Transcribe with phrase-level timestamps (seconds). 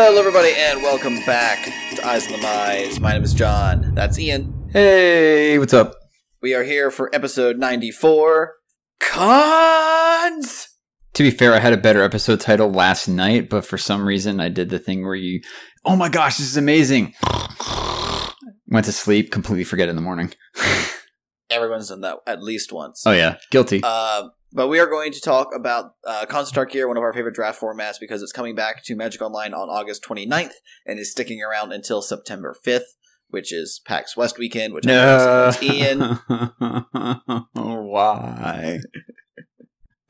[0.00, 1.64] Hello, everybody, and welcome back
[1.96, 3.00] to Eyes on the Mize.
[3.00, 3.96] My name is John.
[3.96, 4.70] That's Ian.
[4.72, 5.96] Hey, what's up?
[6.40, 8.54] We are here for episode 94
[9.00, 10.68] Khans!
[11.14, 14.38] To be fair, I had a better episode title last night, but for some reason
[14.38, 15.40] I did the thing where you,
[15.84, 17.14] oh my gosh, this is amazing.
[18.68, 20.32] Went to sleep, completely forget in the morning.
[21.50, 23.02] Everyone's done that at least once.
[23.04, 23.80] Oh yeah, guilty.
[23.82, 27.12] Uh, but we are going to talk about uh, Khans of Tarkir, one of our
[27.12, 30.52] favorite draft formats, because it's coming back to Magic Online on August 29th
[30.86, 32.94] and is sticking around until September 5th,
[33.28, 36.00] which is PAX West weekend, which I no, is Ian.
[37.52, 38.80] Why?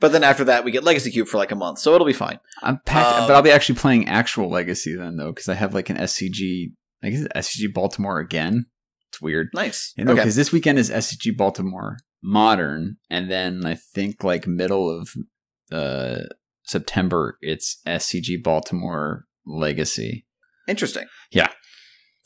[0.01, 2.13] But then after that, we get Legacy Cube for like a month, so it'll be
[2.13, 2.39] fine.
[2.63, 5.73] I'm packed, Um, but I'll be actually playing actual Legacy then though, because I have
[5.73, 6.71] like an SCG.
[7.03, 8.67] I guess it's SCG Baltimore again.
[9.09, 9.49] It's weird.
[9.53, 9.93] Nice.
[9.97, 10.21] You know, okay.
[10.21, 15.09] because this weekend is SCG Baltimore Modern, and then I think like middle of
[15.71, 16.23] uh,
[16.63, 20.25] September it's SCG Baltimore Legacy.
[20.67, 21.05] Interesting.
[21.31, 21.47] Yeah.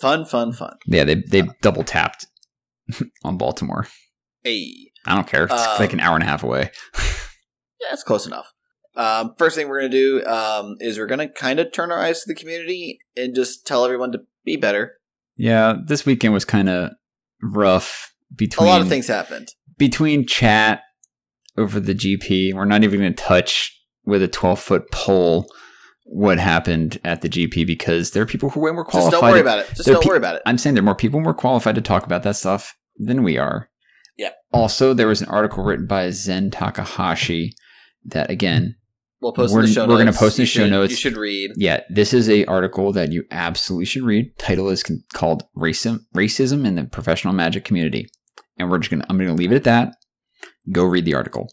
[0.02, 0.76] Fun, fun, fun.
[0.88, 2.26] Yeah, they they double tapped
[3.24, 3.88] on Baltimore.
[4.44, 4.72] Hey.
[5.06, 5.44] I don't care.
[5.46, 6.72] It's Um, like an hour and a half away.
[7.82, 8.48] Yeah, it's close enough.
[8.96, 11.92] Um, first thing we're going to do um, is we're going to kind of turn
[11.92, 14.94] our eyes to the community and just tell everyone to be better.
[15.36, 16.92] Yeah, this weekend was kind of
[17.42, 19.50] rough between a lot of things happened.
[19.78, 20.82] Between chat
[21.58, 22.54] over the GP.
[22.54, 25.48] We're not even going to touch with a 12 foot pole
[26.06, 29.22] what happened at the GP because there are people who are way more Just qualified.
[29.22, 29.68] don't worry about it.
[29.70, 30.42] Just There don't pe- worry about it.
[30.46, 33.38] I'm saying there are more people more qualified to talk about that stuff than we
[33.38, 33.70] are.
[34.18, 34.32] Yeah.
[34.52, 37.56] Also, there was an article written by Zen Takahashi
[38.06, 38.76] that again,
[39.22, 40.92] we'll post we're, we're gonna post in the show notes.
[40.92, 41.52] You should read.
[41.56, 44.38] yeah, this is a article that you absolutely should read.
[44.38, 48.08] Title is con- called "Racism Racism in the Professional Magic Community,"
[48.58, 49.96] and we're just gonna I'm gonna leave it at that.
[50.72, 51.50] Go read the article.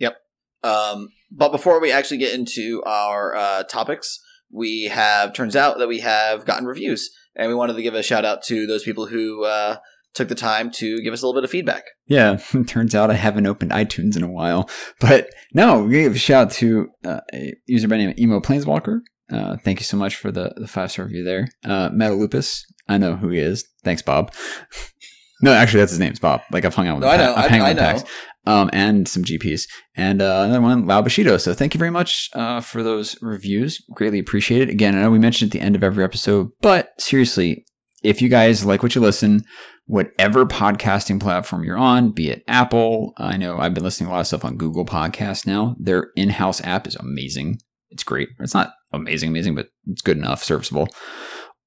[0.00, 0.16] Yep.
[0.64, 5.88] Um, but before we actually get into our uh, topics, we have turns out that
[5.88, 9.06] we have gotten reviews, and we wanted to give a shout out to those people
[9.06, 9.76] who uh,
[10.14, 11.84] took the time to give us a little bit of feedback.
[12.06, 12.36] Yeah,
[12.66, 14.68] turns out I haven't opened iTunes in a while.
[15.00, 19.00] But no, we give a shout out to uh, a user by name Emo Planeswalker.
[19.30, 21.48] Uh, thank you so much for the, the five star review there.
[21.64, 23.66] Uh, Metalupus, I know who he is.
[23.84, 24.32] Thanks, Bob.
[25.42, 26.10] no, actually, that's his name.
[26.10, 26.42] It's Bob.
[26.50, 27.34] Like I've hung out with No, I know.
[27.34, 27.78] I've hung out with.
[27.78, 28.04] Pax.
[28.46, 29.68] Um, and some GPs.
[29.94, 31.36] And uh, another one, Lao Bushido.
[31.36, 33.78] So thank you very much uh, for those reviews.
[33.94, 34.70] Greatly appreciate it.
[34.70, 37.66] Again, I know we mentioned at the end of every episode, but seriously,
[38.02, 39.42] if you guys like what you listen,
[39.84, 43.12] whatever podcasting platform you're on, be it Apple.
[43.18, 45.76] I know I've been listening to a lot of stuff on Google Podcasts now.
[45.78, 47.58] Their in house app is amazing.
[47.90, 48.28] It's great.
[48.38, 50.88] It's not amazing, amazing, but it's good enough, serviceable.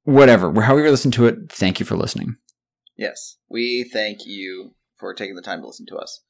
[0.03, 2.37] Whatever, however you listen to it, thank you for listening.
[3.01, 6.21] Yes, we thank you for taking the time to listen to us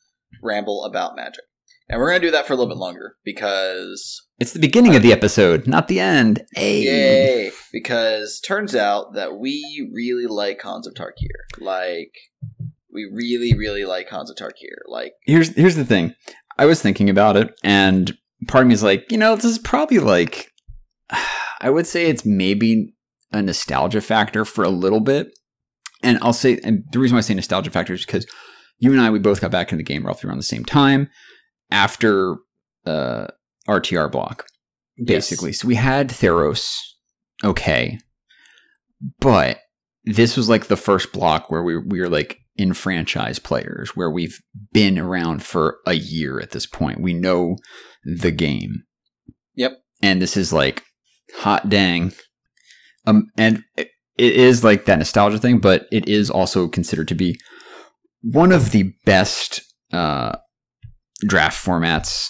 [0.42, 1.44] ramble about magic,
[1.90, 4.96] and we're going to do that for a little bit longer because It's the beginning
[4.96, 6.46] of the episode, not the end.
[6.56, 7.52] Yay!
[7.74, 11.60] Because turns out that we really like Khans of Tarkir.
[11.60, 12.14] Like,
[12.90, 14.78] we really, really like Khans of Tarkir.
[14.88, 16.16] Like, Here's here's the thing.
[16.58, 18.18] I was thinking about it, and
[18.48, 20.48] part of me is like, you know, this is probably like,
[21.60, 22.94] I would say it's maybe
[23.34, 25.34] a nostalgia factor for a little bit.
[26.03, 28.25] And I'll say, and the reason why I say nostalgia factor is because
[28.79, 31.09] you and I, we both got back in the game roughly around the same time
[31.69, 32.38] after
[32.85, 33.28] uh,
[33.67, 34.47] RTR block,
[35.03, 35.53] basically.
[35.53, 36.75] So we had Theros,
[37.44, 38.00] okay,
[39.19, 39.59] but
[40.03, 44.09] this was like the first block where we we were like in franchise players, where
[44.09, 44.39] we've
[44.72, 47.01] been around for a year at this point.
[47.01, 47.57] We know
[48.03, 48.83] the game.
[49.56, 49.73] Yep.
[50.01, 50.83] And this is like
[51.35, 52.13] hot dang.
[53.06, 53.63] Um, and
[54.22, 57.40] it, is like that nostalgia thing, but it is also considered to be
[58.22, 59.62] one of the best
[59.92, 60.38] uh,
[61.28, 62.28] draft formats.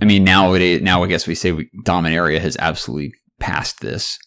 [0.00, 4.18] I mean, nowadays, now I guess we say we, Dominaria has absolutely passed this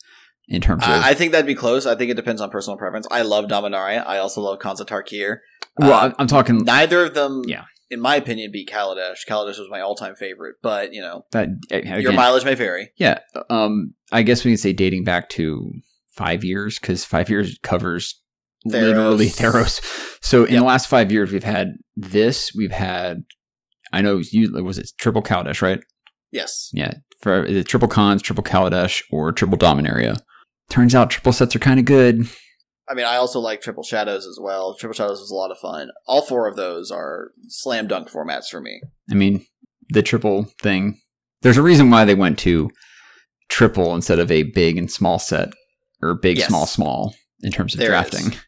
[0.47, 0.89] in terms of.
[0.89, 1.85] I, I think that'd be close.
[1.85, 3.07] I think it depends on personal preference.
[3.11, 4.05] I love Dominaria.
[4.05, 5.37] I also love of Tarkir.
[5.77, 7.63] well, uh, I'm- talking Neither of them, Yeah.
[7.89, 9.19] in my opinion, beat Kaladesh.
[9.27, 12.91] Kaladesh was my all-time favorite, but, you know, that again, your mileage may vary.
[12.97, 13.19] Yeah,
[13.49, 15.71] um, I guess we can say dating back to
[16.15, 18.19] five years because five years covers
[18.67, 18.71] Theros.
[18.81, 20.09] literally Theros.
[20.23, 20.59] So in Yep.
[20.61, 22.53] the last five years, we've had this.
[22.55, 23.23] We've had,
[23.91, 25.81] I know, you was it triple Kaladesh, right?
[26.31, 26.69] Yes.
[26.73, 30.17] Yeah, for the triple Khans, triple Kaladesh, or triple Dominaria.
[30.69, 32.25] Turns out triple sets are kind of good.
[32.89, 34.75] I mean, I also like Triple Shadows as well.
[34.75, 35.89] Triple Shadows was a lot of fun.
[36.07, 38.81] All four of those are slam dunk formats for me.
[39.11, 39.45] I mean,
[39.89, 40.99] the triple thing.
[41.41, 42.69] There's a reason why they went to
[43.49, 45.53] triple instead of a big and small set
[46.03, 46.47] or big, Yes.
[46.47, 48.31] small, small in terms of There drafting.
[48.33, 48.39] is.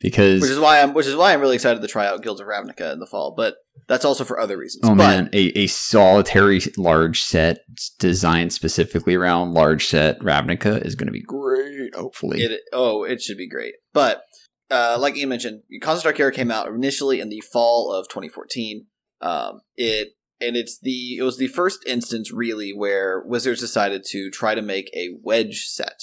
[0.00, 2.40] because which is why I'm which is why I'm really excited to try out Guilds
[2.40, 3.34] of Ravnica in the fall.
[3.36, 3.54] But
[3.88, 4.82] that's also for other reasons.
[4.84, 7.58] oh but, man, a, a solitary large set
[7.98, 11.94] designed specifically around large set Ravnica is going to be great.
[11.94, 13.74] Hopefully, It, oh, it should be great.
[13.92, 14.22] But
[14.70, 18.86] uh, like you mentioned, Khans of Tarkir came out initially in the fall of 2014.
[19.20, 20.08] Um, it
[20.40, 24.62] and it's the it was the first instance really where Wizards decided to try to
[24.62, 26.00] make a wedge set.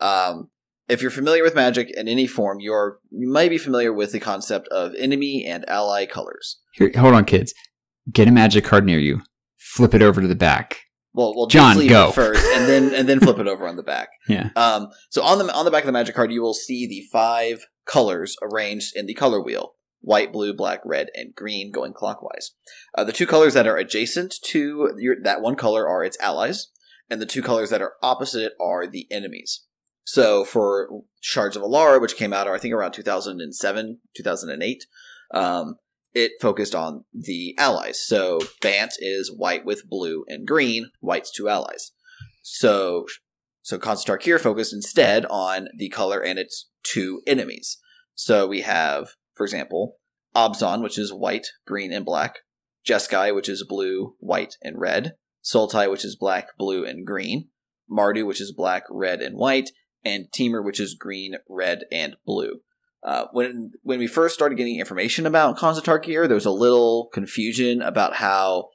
[0.00, 0.50] Um,
[0.88, 4.20] if you're familiar with Magic in any form, you're you might be familiar with the
[4.20, 6.58] concept of enemy and ally colors.
[6.74, 7.54] Here, hold on, kids.
[8.10, 9.22] Get a magic card near you.
[9.56, 10.80] Flip it over to the back.
[11.12, 12.08] Well, well, John, just leave go.
[12.08, 14.08] it first, and then and then flip it over on the back.
[14.28, 14.50] Yeah.
[14.54, 17.02] Um, so on the on the back of the magic card, you will see the
[17.12, 22.52] five colors arranged in the color wheel: white, blue, black, red, and green, going clockwise.
[22.96, 26.68] Uh, the two colors that are adjacent to your, that one color are its allies,
[27.08, 29.64] and the two colors that are opposite are the enemies.
[30.12, 30.88] So for
[31.20, 34.84] Shards of Alara, which came out, I think around 2007, 2008,
[35.32, 35.76] um,
[36.12, 38.04] it focused on the allies.
[38.04, 41.92] So Bant is white with blue and green, white's two allies.
[42.42, 43.06] So
[43.62, 43.78] so
[44.20, 47.78] here focused instead on the color and its two enemies.
[48.16, 49.98] So we have, for example,
[50.34, 52.40] Abzan, which is white, green, and black.
[52.84, 55.12] Jeskai, which is blue, white, and red.
[55.44, 57.50] Sultai, which is black, blue, and green.
[57.88, 59.70] Mardu, which is black, red, and white.
[60.04, 62.60] And Temur, which is green, red, and blue.
[63.02, 66.50] Uh, when when we first started getting information about Khans of Tarkir, there was a
[66.50, 68.68] little confusion about how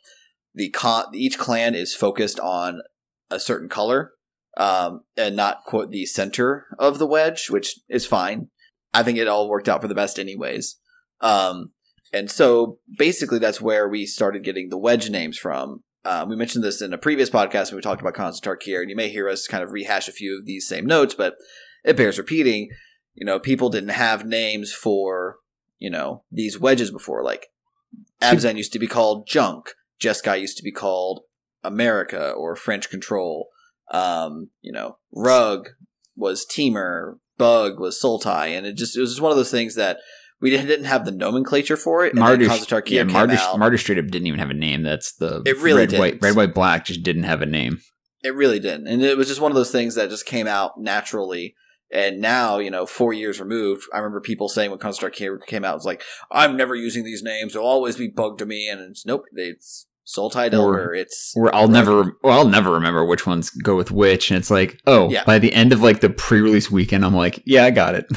[0.54, 2.82] the con- each clan is focused on
[3.30, 4.14] a certain color
[4.58, 8.50] um, and not quote the center of the wedge, which is fine.
[8.94, 10.78] I think it all worked out for the best, anyways.
[11.22, 11.72] Um,
[12.14, 15.84] and so basically, that's where we started getting the wedge names from.
[16.06, 18.82] Um, we mentioned this in a previous podcast when we talked about Khans of Tarkir,
[18.82, 21.36] and you may hear us kind of rehash a few of these same notes, but
[21.84, 22.70] it bears repeating.
[23.16, 25.38] You know, people didn't have names for
[25.80, 27.24] you know these wedges before.
[27.24, 27.48] Like
[28.22, 29.72] Abzan used to be called Junk.
[30.00, 31.22] Jeskai used to be called
[31.64, 33.48] America or French Control.
[33.92, 35.70] Um, you know, Rug
[36.16, 39.74] was Temur, Bug was Sultai, and it just it was just one of those things
[39.76, 39.98] that
[40.46, 42.14] we didn't, have the nomenclature for it.
[42.14, 42.44] Mardu,
[42.92, 43.60] yeah, out.
[43.60, 44.84] Mardu straight up didn't even have a name.
[44.84, 46.22] That's the It really red, white, didn't.
[46.22, 47.80] red, white, black just didn't have a name.
[48.24, 48.86] It really didn't.
[48.88, 51.56] And it was just one of those things that just came out naturally.
[51.92, 55.66] And now, you know, four years removed, I remember people saying when Construct came, came
[55.66, 57.54] out, it was like, I'm never using these names.
[57.54, 58.68] They'll always be bugged to me.
[58.70, 60.94] And it's, nope, it's Sultai Delver.
[60.94, 64.30] It's, Or I'll never, well, I'll never remember which ones go with which.
[64.30, 65.24] And it's like, oh, Yeah.
[65.26, 68.06] by the end of like the pre-release weekend, I'm like, yeah, I got it.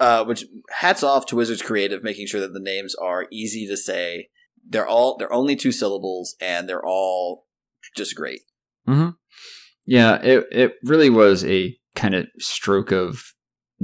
[0.00, 3.76] uh, which hats off to Wizards Creative, making sure that the names are easy to
[3.76, 4.28] say.
[4.68, 7.46] They're all, they're only two syllables and they're all
[7.96, 8.42] just great.
[8.86, 9.10] hmm
[9.86, 13.22] Yeah, it it really was a kind of stroke of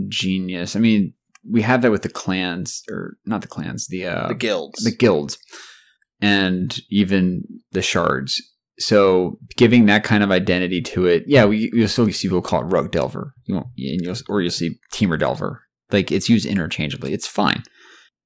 [0.08, 0.76] genius.
[0.76, 1.14] I mean,
[1.48, 4.84] we had that with the clans, or not the clans, the uh, the guilds.
[4.84, 5.38] the guilds,
[6.20, 8.42] and even the shards.
[8.78, 12.62] So giving that kind of identity to it, yeah, we, you'll still see people call
[12.62, 15.62] it Rug Delver, you won't, and you'll, or you'll see Temur Delver.
[15.90, 17.12] Like it's used interchangeably.
[17.12, 17.62] It's fine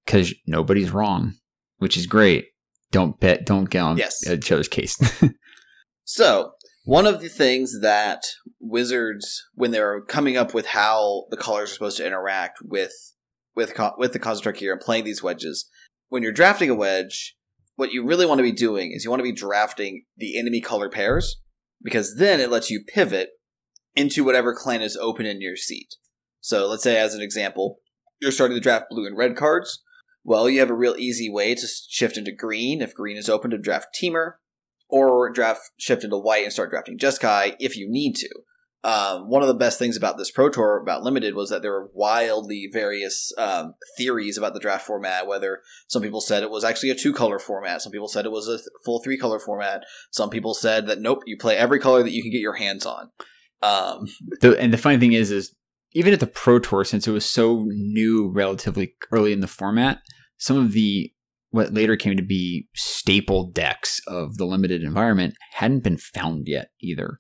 [0.05, 1.35] because nobody's wrong,
[1.79, 2.47] which is great.
[2.91, 3.45] Don't bet.
[3.45, 4.27] Don't get on Yes.
[4.27, 4.97] Uh, each other's case.
[6.11, 6.53] So,
[6.85, 8.23] one of the things that
[8.59, 12.95] Wizards, when they're coming up with how the colors are supposed to interact with
[13.55, 15.69] with co- with the Khans of Tarkir and playing these wedges,
[16.09, 17.37] when you're drafting a wedge,
[17.77, 20.63] what you really want to be doing is you want to be drafting the enemy
[20.63, 21.43] color pairs
[21.83, 23.29] because then it lets you pivot
[23.95, 25.89] into whatever clan is open in your seat.
[26.41, 27.81] So, let's say as an example,
[28.21, 29.83] you're starting to draft blue and red cards.
[30.25, 33.51] Well, you have a real easy way to shift into green if green is open
[33.51, 34.35] to draft Temur
[34.89, 38.29] or draft shift into white and start drafting Jeskai if you need to.
[38.85, 41.73] Um, one of the best things about this Pro Tour about Limited was that there
[41.73, 45.27] were wildly various um, theories about the draft format.
[45.27, 48.33] Whether some people said it was actually a two color format, some people said it
[48.33, 51.81] was a th- full three color format, some people said that nope, you play every
[51.81, 53.11] color that you can get your hands on.
[53.63, 54.07] Um,
[54.41, 55.55] the, and the funny thing is, is
[55.93, 60.01] even at the Pro Tour, since it was so new, relatively early in the format,
[60.37, 61.13] some of the
[61.51, 66.69] what later came to be staple decks of the limited environment hadn't been found yet
[66.81, 67.17] either.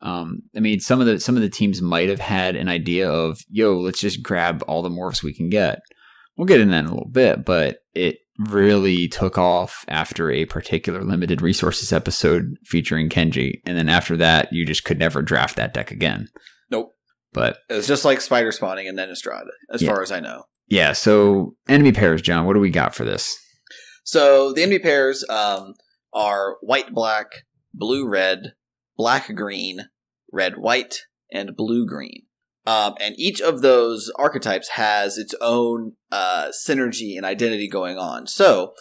[0.00, 3.10] Um, I mean, some of the some of the teams might have had an idea
[3.10, 5.80] of, "Yo, let's just grab all the morphs we can get."
[6.36, 10.44] We'll get in that in a little bit, but it really took off after a
[10.44, 15.56] particular limited resources episode featuring Kenji, and then after that, you just could never draft
[15.56, 16.28] that deck again.
[17.32, 19.90] But it was just like spider spawning and then Innistrad, as Yeah.
[19.90, 20.44] far as I know.
[20.68, 22.46] yeah, so enemy pairs, John.
[22.46, 23.36] What do we got for this?
[24.04, 25.74] So the enemy pairs um,
[26.14, 27.26] are white black,
[27.74, 28.54] blue red,
[28.96, 29.88] black green,
[30.32, 32.22] red white, and blue green.
[32.66, 38.26] Um, and each of those archetypes has its own uh, synergy and identity going on.
[38.26, 38.72] So,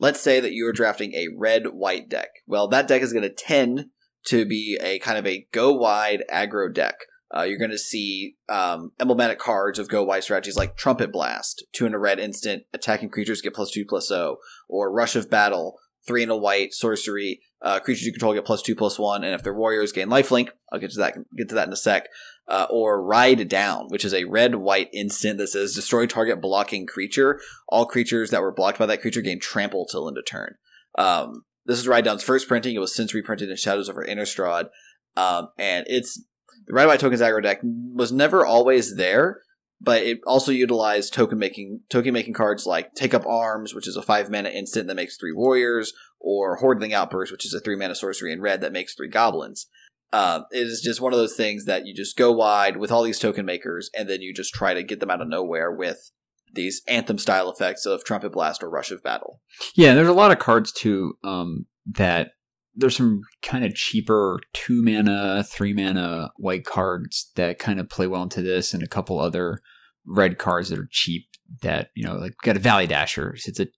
[0.00, 2.28] let's say that you're drafting a red white deck.
[2.46, 3.86] Well, that deck is going to tend
[4.26, 6.94] to be a kind of a go wide aggro deck.
[7.36, 11.64] Uh, you're going to see um, emblematic cards of go wide strategies like Trumpet Blast,
[11.72, 14.38] two in a red instant, attacking creatures get plus two plus O,
[14.68, 18.62] or Rush of Battle, three in a white sorcery, uh, creatures you control get plus
[18.62, 20.48] two plus one, and if they're warriors, gain lifelink.
[20.72, 22.08] I'll get to that get to that in a sec.
[22.48, 26.86] Uh, or Ride Down, which is a red white instant that says destroy target blocking
[26.86, 27.40] creature.
[27.68, 30.54] All creatures that were blocked by that creature gain trample till end of turn.
[30.96, 32.76] Um, this is Ride Down's first printing.
[32.76, 34.68] It was since reprinted in Shadows over Innistrad.
[35.16, 36.22] Um, and it's
[36.66, 39.40] the white tokens aggro deck was never always there,
[39.80, 43.96] but it also utilized token making token making cards like Take Up Arms, which is
[43.96, 47.76] a five mana instant that makes three warriors, or Hordeling Outburst, which is a three
[47.76, 49.66] mana sorcery in red that makes three goblins.
[50.12, 53.02] Um, it is just one of those things that you just go wide with all
[53.02, 56.10] these token makers, and then you just try to get them out of nowhere with
[56.52, 59.40] these anthem style effects of Trumpet Blast or Rush of Battle.
[59.74, 62.30] Yeah, there's a lot of cards too um, that
[62.76, 68.06] there's some kind of cheaper two mana, three mana white cards that kind of play
[68.06, 69.60] well into this, and a couple other
[70.04, 71.26] red cards that are cheap
[71.62, 73.34] that you know like got a Valley Dasher.
[73.46, 73.68] It's a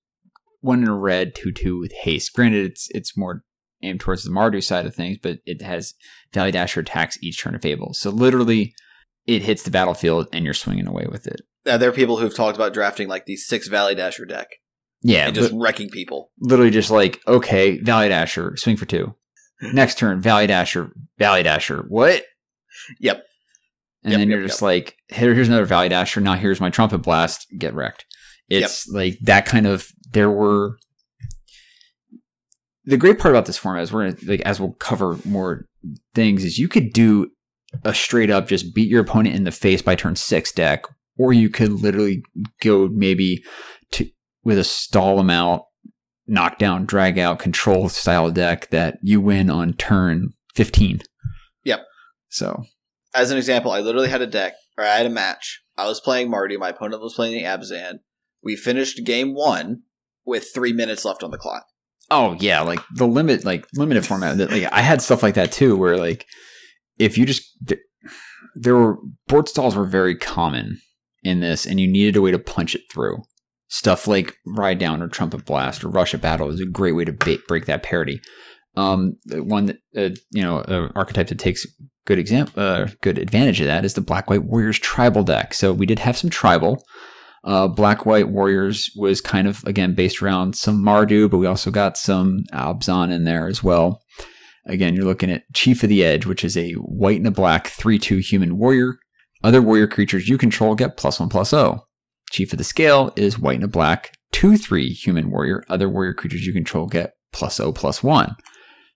[0.60, 2.34] one in a red two two with haste.
[2.34, 3.44] Granted, it's it's more
[3.82, 5.94] aimed towards the Mardu side of things, but it has
[6.34, 7.94] Valley Dasher attacks each turn of Fable.
[7.94, 8.74] So literally,
[9.26, 11.42] it hits the battlefield and you're swinging away with it.
[11.64, 14.48] Uh, there are people who've talked about drafting like the six Valley Dasher deck
[15.02, 16.30] Yeah, and just wrecking people.
[16.40, 19.14] literally just like okay, Valley Dasher, swing for two.
[19.62, 19.74] Mm-hmm.
[19.74, 21.84] Next turn, Valley Dasher, Valley Dasher.
[21.88, 22.24] What?
[23.00, 23.24] Yep.
[24.04, 26.20] And Yep, then you're just like, here, here's another Valley Dasher.
[26.20, 27.46] Now here's my Trumpet Blast.
[27.58, 28.06] Get wrecked.
[28.48, 29.88] It's like that kind of.
[30.12, 30.78] There were.
[32.84, 35.66] The great part about this format is we're gonna like as we'll cover more
[36.14, 37.30] things is you could do
[37.84, 40.84] a straight up just beat your opponent in the face by turn six deck,
[41.18, 42.22] or you could literally
[42.62, 43.44] go maybe
[44.48, 45.62] with a stall them amount,
[46.26, 51.00] knockdown, drag out, control style deck that you win on turn fifteen.
[51.64, 51.80] Yep.
[52.30, 52.64] So
[53.14, 55.62] As an example, I literally had a deck, or I had a match.
[55.76, 57.98] I was playing Mardu, My opponent was playing the Abzan.
[58.42, 59.82] We finished game one
[60.24, 61.64] with three minutes left on the clock.
[62.10, 64.38] Oh yeah, like the limit, like limited format.
[64.38, 66.24] that- Like I had stuff like that too, where like
[66.98, 67.42] if you just
[68.54, 70.80] there were board stalls were very common
[71.22, 73.18] in this, and you needed a way to punch it through.
[73.68, 77.04] Stuff like Ride Down or Trumpet Blast or Rush of Battle is a great way
[77.04, 78.20] to ba- break that parity.
[78.76, 81.66] Um, one that uh, you know, uh, archetype that takes
[82.06, 85.52] good example, uh, good advantage of that is the Black White Warriors tribal deck.
[85.52, 86.82] So we did have some tribal.
[87.44, 91.70] Uh, Black White Warriors was kind of again based around some Mardu, but we also
[91.70, 94.02] got some Abzan in there as well.
[94.66, 97.68] Again, you're looking at Chief of the Edge, which is a white and a black
[97.68, 98.98] 3 2 human warrior.
[99.42, 101.87] Other warrior creatures you control get plus 1 plus O.
[102.30, 105.64] Chief of the Scale is white and a black 2 3 human warrior.
[105.68, 108.36] Other warrior creatures you control get plus O plus 1.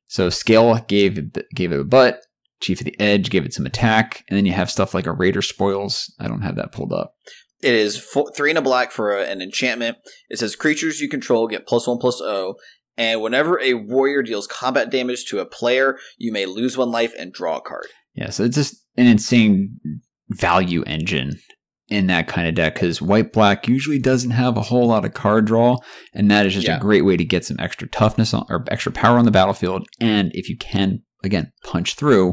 [0.06, 2.20] So Scale gave, it- gave it a butt.
[2.60, 4.24] Chief of the Edge gave it some attack.
[4.28, 6.12] And then you have stuff like a Raider Spoils.
[6.20, 7.14] I don't have that pulled up.
[7.62, 9.96] It is four, three and a black for an enchantment.
[10.28, 12.56] It says creatures you control get plus one plus O,
[12.96, 17.14] and whenever a warrior deals combat damage to a player, you may lose one life
[17.18, 17.86] and draw a card.
[18.14, 19.78] Yeah, so it's just an insane
[20.28, 21.38] value engine
[21.92, 25.14] in that kind of deck because white black usually doesn't have a whole lot of
[25.14, 25.76] card draw,
[26.14, 26.78] and that is just Yeah.
[26.78, 29.86] a great way to get some extra toughness on, or extra power on the battlefield.
[30.00, 32.32] And if you can, again, punch through,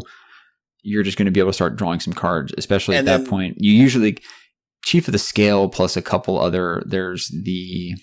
[0.81, 3.23] you're just going to be able to start drawing some cards, especially And at then-
[3.25, 3.55] that point.
[3.57, 4.17] You usually
[4.85, 6.81] chief of the scale plus a couple other.
[6.85, 7.95] There's the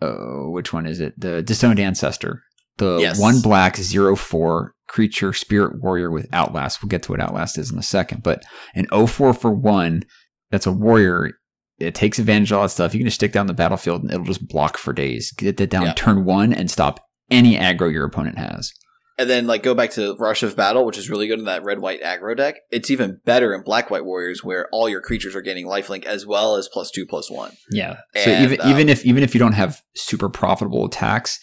[0.00, 1.18] oh, which one is it?
[1.18, 2.42] The disowned ancestor.
[2.78, 3.18] The Yes.
[3.20, 6.82] one black zero four creature spirit warrior with outlast.
[6.82, 8.44] We'll get to what outlast is in a second, but
[8.74, 10.02] an 04 for one
[10.50, 11.32] that's a warrior.
[11.78, 12.94] It takes advantage of all that stuff.
[12.94, 15.32] You can just stick down the battlefield and it'll just block for days.
[15.32, 15.92] Get that down Yeah.
[15.94, 18.72] turn one and stop any aggro your opponent has.
[19.16, 21.62] And then, like, go back to Rush of Battle, which is really good in that
[21.62, 22.56] red white aggro deck.
[22.72, 26.26] It's even better in black white warriors, where all your creatures are getting lifelink as
[26.26, 27.52] well as plus two plus one.
[27.70, 27.98] Yeah.
[28.16, 31.38] So even um, even if even if you don't have super profitable attacks,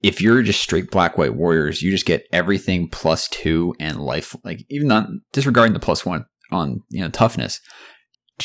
[0.00, 4.36] if you're just straight black white warriors, you just get everything plus two and life.
[4.44, 7.60] Like even not disregarding the plus one on you know toughness,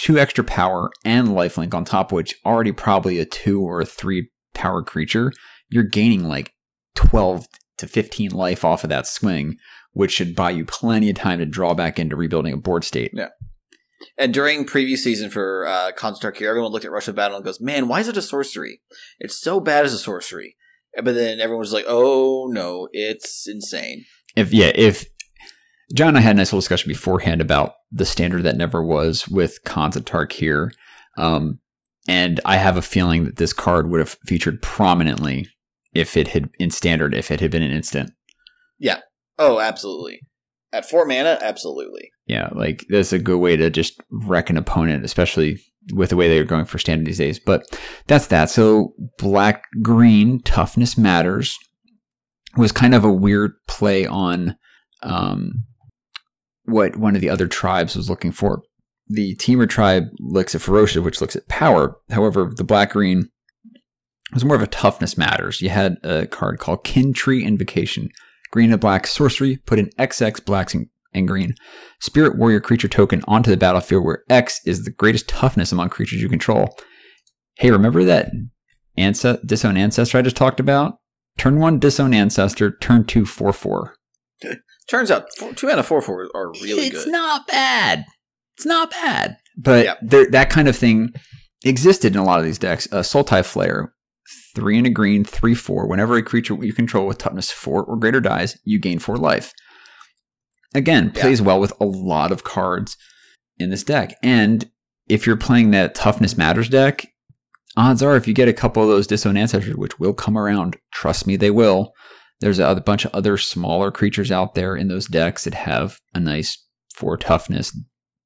[0.02, 3.86] two extra power and lifelink on top, of which already probably a two or a
[3.86, 5.32] three power creature.
[5.70, 6.54] You're gaining like
[6.96, 7.46] twelve
[7.78, 9.58] to fifteen life off of that swing,
[9.92, 13.12] which should buy you plenty of time to draw back into rebuilding a board state.
[13.14, 13.30] Yeah.
[14.18, 17.38] And during preview season for uh, Khans of Tarkir, everyone looked at Rush of Battle
[17.38, 18.82] and goes, "Man, why is it a sorcery?
[19.20, 20.56] It's so bad as a sorcery."
[20.96, 24.06] But then everyone was like, "Oh no, it's insane."
[24.38, 25.06] if yeah if
[25.94, 29.28] John and I had a nice little discussion beforehand about the standard that never was
[29.28, 30.72] with Khans of Tarkir.
[31.18, 31.60] Um,
[32.08, 35.48] and I have a feeling that this card would have featured prominently
[35.94, 38.12] if it had in standard, if it had been an instant.
[38.80, 39.00] Yeah.
[39.40, 40.22] Oh, absolutely.
[40.74, 42.12] At four mana, absolutely.
[42.26, 45.60] Yeah, like that's a good way to just wreck an opponent, especially
[45.94, 47.40] with the way they're going for standard these days.
[47.40, 47.64] But
[48.08, 48.50] that's that.
[48.50, 51.58] So black green toughness matters
[52.58, 54.58] was kind of a weird play on
[55.04, 55.64] um,
[56.68, 58.62] what one of the other tribes was looking for.
[59.08, 61.96] The Temur tribe looks at ferocious, which looks at power.
[62.10, 63.30] However, the black green
[64.34, 65.62] was more of a toughness matters.
[65.62, 68.10] You had a card called Kin Tree Invocation.
[68.52, 70.88] Green and black sorcery, put an XX blacks and,
[71.26, 71.56] green
[72.00, 76.22] spirit warrior creature token onto the battlefield where X is the greatest toughness among creatures
[76.22, 76.78] you control.
[77.56, 78.30] Hey, remember that
[78.98, 81.00] Ance- disown ancestor I just talked about?
[81.36, 83.96] Turn one disown ancestor, turn two four four.
[84.90, 86.98] Turns out four, two mana four four are really it's good.
[87.00, 88.06] It's not bad.
[88.56, 89.38] It's not bad.
[89.58, 90.00] But Yep.
[90.02, 91.14] there, that kind of thing
[91.66, 92.88] existed in a lot of these decks.
[92.92, 93.90] Uh, Sultai Flayer,
[94.56, 95.88] three and a green, three four.
[95.88, 99.52] Whenever a creature you control with toughness four or greater dies, you gain four life.
[100.74, 101.22] Again, Yeah.
[101.22, 102.98] plays well with a lot of cards
[103.58, 104.16] in this deck.
[104.22, 104.70] And
[105.08, 107.08] if you're playing that toughness matters deck,
[107.76, 110.78] odds are if you get a couple of those disown ancestors, which will come around,
[110.94, 111.94] trust me, they will.
[112.40, 116.20] There's a bunch of other smaller creatures out there in those decks that have a
[116.20, 116.64] nice
[116.94, 117.76] four toughness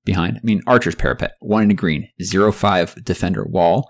[0.03, 0.37] behind.
[0.37, 3.89] I mean, Archer's Parapet, one in a green, zero five defender wall,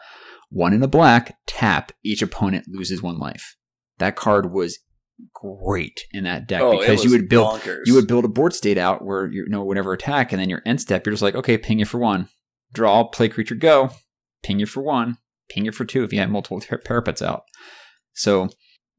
[0.50, 3.56] one in a black, tap, each opponent loses one life.
[3.98, 4.80] That card was
[5.34, 7.82] great in that deck oh, because you would build bonkers.
[7.86, 10.62] you would build a board state out where you know whenever attack, and then your
[10.66, 12.28] end step, you're just like, okay, ping you for one,
[12.74, 13.92] draw, play creature, go,
[14.44, 15.18] ping you for one,
[15.50, 17.44] ping you for two if you had multiple par- parapets out.
[18.14, 18.50] So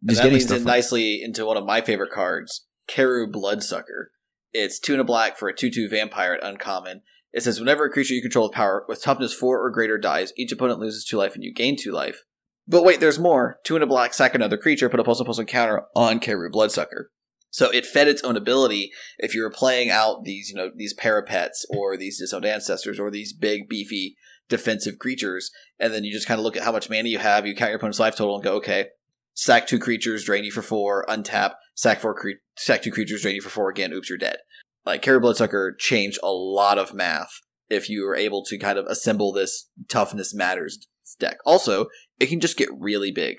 [0.06, 4.10] And that getting leads in nicely into one of my favorite cards, Kheru Bloodsucker.
[4.52, 7.02] It's two and a black for a 2 2 vampire at uncommon.
[7.32, 10.32] It says whenever a creature you control with power with toughness 4 or greater dies,
[10.36, 12.24] each opponent loses 2 life and you gain 2 life.
[12.66, 13.58] But wait, there's more.
[13.64, 16.20] Two and a black, sack another creature, put a plus one plus one counter on
[16.20, 17.10] Kheru Bloodsucker.
[17.50, 20.94] So it fed its own ability if you were playing out these, you know, these
[20.94, 24.16] parapets or these disowned ancestors or these big, beefy
[24.48, 27.46] defensive creatures, and then you just kind of look at how much mana you have,
[27.46, 28.88] you count your opponent's life total and go, okay,
[29.34, 33.34] sack two creatures, drain you for four, untap, sack four cre- sack two creatures, drain
[33.36, 34.36] you for four again, oops, you're dead.
[34.84, 37.30] Like Kheru Bloodsucker changed a lot of math
[37.70, 40.86] if you were able to kind of assemble this toughness matters
[41.18, 41.38] deck.
[41.44, 41.86] Also,
[42.18, 43.38] it can just get really big,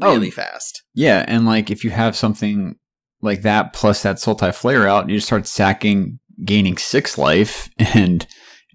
[0.00, 0.14] Oh.
[0.14, 0.82] really fast.
[0.94, 2.76] Yeah, and like if you have something
[3.20, 8.26] like that plus that Sultai Flayer out, you just start sacking, gaining six life and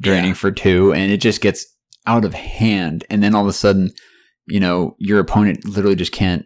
[0.02, 0.36] draining Yeah.
[0.36, 1.66] for two, and it just gets
[2.06, 3.06] out of hand.
[3.10, 3.92] And then all of a sudden,
[4.46, 6.46] you know, your opponent literally just can't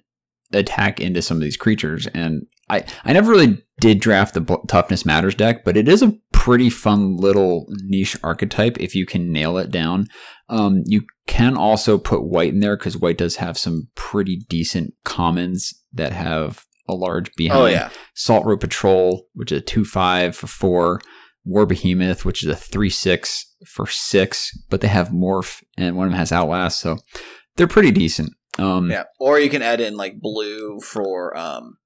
[0.52, 2.08] attack into some of these creatures.
[2.08, 6.14] And I, I never really did draft the Toughness Matters deck, but it is a
[6.32, 10.08] pretty fun little niche archetype if you can nail it down.
[10.50, 14.94] Um, you can also put white in there because white does have some pretty decent
[15.04, 17.62] commons that have a large behind.
[17.62, 21.02] Oh yeah, Salt Road Patrol, which is a 2 5 for 4.
[21.44, 24.58] War Behemoth, which is a 3 6 for 6.
[24.70, 26.80] But they have Morph, and one of them has Outlast.
[26.80, 26.98] So
[27.56, 28.32] they're pretty decent.
[28.58, 29.04] Um, yeah.
[29.20, 31.78] Or you can add in like blue for um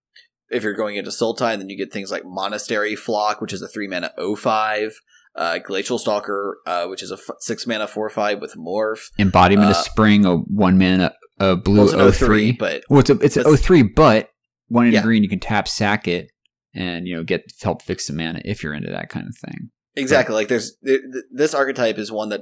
[0.50, 3.62] if you're going into Sultai, and then you get things like Monastery Flock, which is
[3.62, 4.94] a three mana 05.
[5.34, 9.12] Uh, Glacial Stalker, uh, which is a f- six mana four five with morph.
[9.18, 12.52] Embodiment of Uh, Spring, a 1 mana, a blue Well, it's 03.
[12.52, 14.28] but Well, it's a, it's an That's- 03, but
[14.68, 15.04] one in Yeah.
[15.04, 16.32] green, you can tap, sack it,
[16.74, 19.70] and, you know, get help fix the mana if you're into that kind of thing.
[19.96, 20.36] Exactly.
[20.36, 22.42] Like there's th- th- this archetype is one that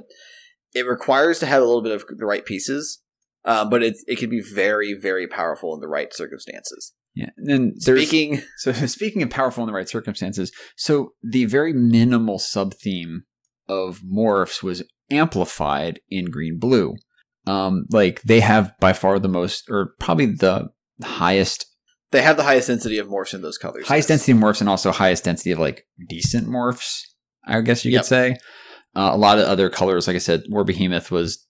[0.74, 3.00] it requires to have a little bit of the right pieces,
[3.44, 6.92] um, but it it can be very very powerful in the right circumstances.
[7.14, 7.30] Yeah.
[7.38, 7.80] And.
[7.82, 13.24] Speaking, So speaking of powerful in the right circumstances, so the very minimal sub theme
[13.68, 16.94] of morphs was amplified in green blue.
[17.46, 20.68] Um, like they have by far the most, or probably the
[21.02, 21.66] highest,
[22.12, 23.86] they have the highest density of morphs in those colors.
[23.88, 24.18] highest yes.
[24.18, 27.00] density of morphs, and also highest density of like decent morphs.
[27.44, 28.02] I guess you Yep.
[28.02, 28.36] could say.
[28.94, 31.46] Uh, a lot of other colors, like I said, War Behemoth was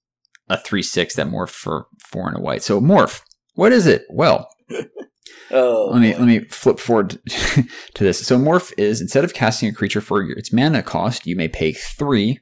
[0.51, 2.63] a three six that morphed for four and a white.
[2.63, 3.23] So morph,
[3.55, 4.05] what is it?
[4.11, 4.49] Well,
[5.53, 8.25] Oh, let me let me flip forward to this.
[8.25, 11.73] So morph is instead of casting a creature for its mana cost, you may pay
[11.73, 12.39] three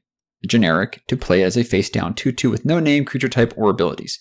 [0.47, 3.71] generic to play as a face down two two with no name, creature type, or
[3.71, 4.19] abilities.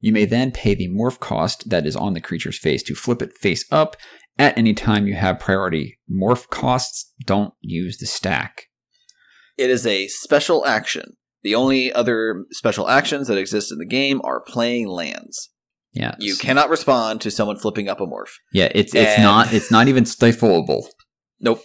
[0.00, 3.22] You may then pay the morph cost that is on the creature's face to flip
[3.22, 3.96] it face up
[4.38, 5.98] at any time you have priority.
[6.10, 8.66] Morph costs don't use the stack.
[9.56, 11.16] It is a special action.
[11.42, 15.50] The only other special actions that exist in the game are playing lands.
[15.92, 18.32] Yeah, You cannot respond to someone flipping up a morph.
[18.52, 20.86] Yeah, it's it's And- not it's not even stifleable.
[21.40, 21.62] Nope.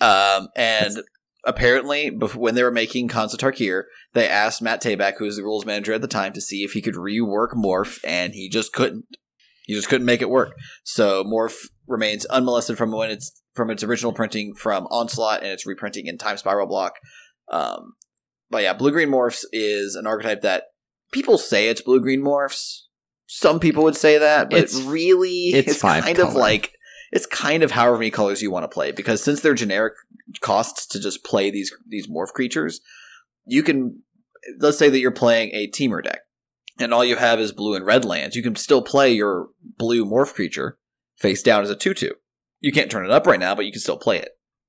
[0.00, 0.98] Um, and
[1.44, 5.42] apparently, bef- when they were making of Tarkir, they asked Matt Tabak, who was the
[5.42, 8.72] rules manager at the time, to see if he could rework Morph, and he just
[8.72, 9.06] couldn't.
[9.66, 10.52] He just couldn't make it work.
[10.84, 11.56] So Morph
[11.88, 16.18] remains unmolested from when it's from its original printing from Onslaught and its reprinting in
[16.18, 16.94] Time Spiral Block.
[17.50, 17.94] Um,
[18.54, 20.66] but yeah, blue green morphs is an archetype that
[21.10, 22.82] people say it's blue green morphs.
[23.26, 26.72] Some people would say that, but It's- really, it's it's, kind of like
[27.10, 29.94] it's kind of however many colors you want to play because since they're generic
[30.40, 32.80] costs to just play these these morph creatures,
[33.44, 34.02] you can
[34.60, 36.20] let's say that you're playing a Temur deck
[36.78, 38.36] and all you have is blue and red lands.
[38.36, 40.78] You can still play your blue morph creature
[41.16, 42.12] face down as a two two.
[42.60, 44.28] You can't turn it up right now, but you can still play it.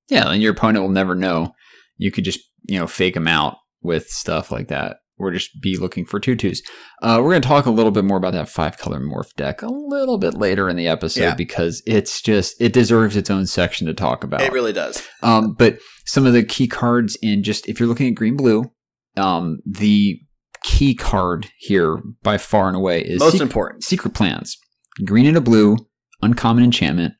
[0.09, 1.53] Yeah, and your opponent will never know.
[1.97, 5.77] You could just, you know, fake them out with stuff like that, or just be
[5.77, 6.61] looking for tutus.
[7.01, 9.61] Uh, we're going to talk a little bit more about that five color morph deck
[9.61, 11.35] a little bit later in the episode Yeah.
[11.35, 14.41] because it's just it deserves its own section to talk about.
[14.41, 15.01] It really does.
[15.23, 18.71] Um, but some of the key cards in just if you're looking at green blue,
[19.17, 20.19] um, the
[20.63, 23.83] key card here by far and away is Most Secret- important.
[23.83, 24.57] Secret plans.
[25.05, 25.77] Green and a blue,
[26.21, 27.13] uncommon enchantment.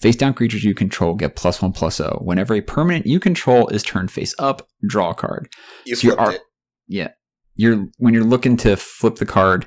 [0.00, 2.18] Face down creatures you control get plus one plus O.
[2.22, 5.48] Whenever a permanent you control is turned face up, draw a card.
[5.84, 6.40] You So are- it.
[6.88, 7.08] Yeah.
[7.54, 9.66] You're when you're looking to flip the card,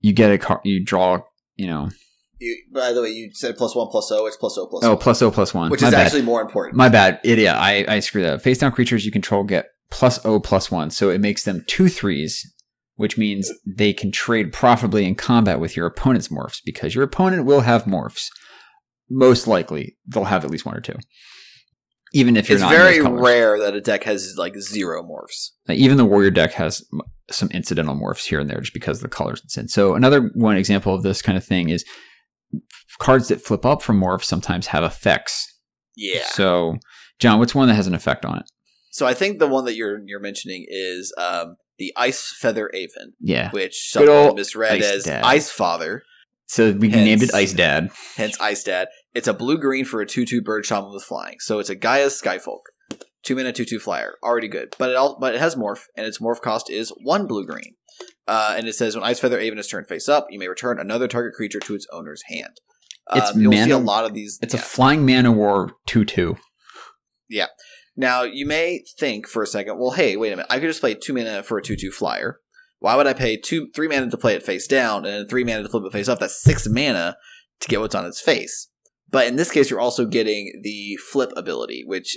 [0.00, 1.20] you get a card you draw,
[1.56, 1.90] you know.
[2.38, 4.26] You, by the way, you said plus one plus O.
[4.26, 5.70] It's plus O plus Oh, O, plus O plus one.
[5.70, 6.06] which My is bad.
[6.06, 6.76] actually more important.
[6.76, 7.20] My bad.
[7.24, 8.42] It, yeah, I, I screwed that up.
[8.42, 10.90] Face down creatures you control get plus O plus one.
[10.90, 12.48] So it makes them two threes,
[12.96, 17.44] which means they can trade profitably in combat with your opponent's morphs because your opponent
[17.44, 18.28] will have morphs.
[19.14, 20.96] Most likely, they'll have at least one or two.
[22.14, 25.50] Even if you're it's very rare that a deck has like zero morphs.
[25.68, 26.84] Like, even the warrior deck has
[27.30, 29.68] some incidental morphs here and there just because of the colors it's in.
[29.68, 31.84] So another one example of this kind of thing is
[32.98, 35.46] cards that flip up from morphs sometimes have effects.
[35.96, 36.22] Yeah.
[36.26, 36.76] So,
[37.18, 38.50] John, what's one that has an effect on it?
[38.90, 43.14] So I think the one that you're you're mentioning is um, the Ice Feather Aven,
[43.20, 43.50] Yeah.
[43.52, 45.24] which some misread Ice as Dad.
[45.24, 46.02] Ice Father,
[46.46, 47.88] So we Hence- named it Ice Dad.
[48.16, 48.88] hence Ice Dad.
[49.14, 51.36] It's a blue green for a two two bird shaman with flying.
[51.40, 52.60] So it's a Gaia's Skyfolk,
[53.22, 54.74] two mana two two flyer, already good.
[54.78, 57.74] But it all but it has morph, and its morph cost is one blue green.
[58.26, 60.78] Uh, and it says when Ice Feather Aven is turned face up, you may return
[60.78, 62.60] another target creature to its owner's hand.
[63.14, 64.38] It's Um, you'll see a lot of these.
[64.42, 64.60] It's yeah.
[64.60, 66.36] a flying mana war 2 2.
[67.28, 67.46] Yeah.
[67.96, 70.46] Now, you may think for a second, well, hey, wait a minute.
[70.48, 72.38] I could just play two mana for a 2 2 flyer.
[72.78, 75.44] Why would I pay two, three mana to play it face down and then three
[75.44, 76.18] mana to flip it face up?
[76.18, 77.16] That's six mana
[77.60, 78.68] to get what's on its face.
[79.12, 82.16] But in this case, you're also getting the flip ability, which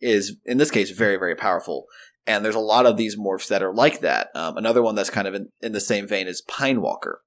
[0.00, 1.86] is, in this case, very, very powerful.
[2.26, 4.28] And there's a lot of these morphs that are like that.
[4.34, 7.22] Um, another one that's kind of in, in the same vein is Pine Walker.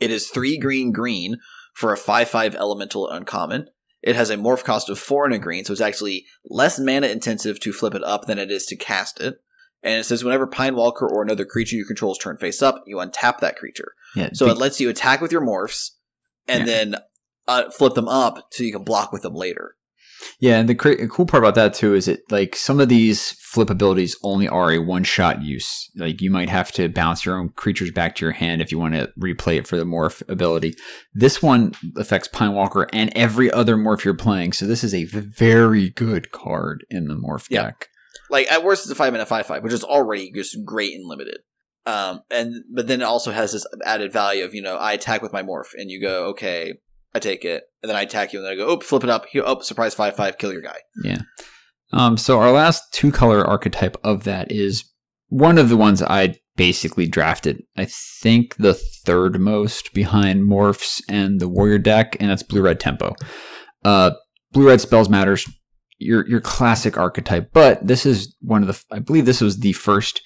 [0.00, 1.36] It is three green green
[1.74, 3.68] for a 5 5 elemental uncommon.
[4.02, 7.06] It has a morph cost of four and a green, so it's actually less mana
[7.06, 9.36] intensive to flip it up than it is to cast it.
[9.82, 12.82] And it says whenever Pine Walker or another creature you control is turned face up,
[12.86, 13.92] you untap that creature.
[14.14, 14.30] Yeah.
[14.34, 15.90] So be- it lets you attack with your morphs
[16.46, 16.74] and Yeah.
[16.74, 16.96] then
[17.48, 19.76] uh, flip them up so you can block with them later.
[20.40, 23.32] yeah, and the cra- cool part about that too is it like some of these
[23.32, 25.90] flip abilities only are a one shot use.
[25.96, 28.78] Like you might have to bounce your own creatures back to your hand if you
[28.78, 30.74] want to replay it for the morph ability.
[31.12, 34.52] This one affects Pine Walker and every other morph you're playing.
[34.54, 37.64] So this is a very good card in the morph Yeah.
[37.64, 37.88] deck.
[38.30, 41.06] Like at worst, it's a five mana five five, which is already just great and
[41.06, 41.38] limited.
[41.86, 45.20] Um, and but then it also has this added value of you know I attack
[45.20, 46.78] with my morph, and you go okay,
[47.14, 49.10] I take it, and then I attack you, and then I go oh flip it
[49.10, 50.78] up, here oh surprise five five, kill your guy.
[51.02, 51.22] Yeah.
[51.92, 54.84] Um, so our last two color archetype of that is
[55.28, 57.62] one of the ones I basically drafted.
[57.76, 62.80] I think the third most behind morphs and the warrior deck, and that's blue red
[62.80, 63.14] tempo.
[63.84, 64.12] Uh,
[64.52, 65.48] blue red spells matters.
[65.98, 68.82] Your your classic archetype, but this is one of the.
[68.94, 70.20] I believe this was the first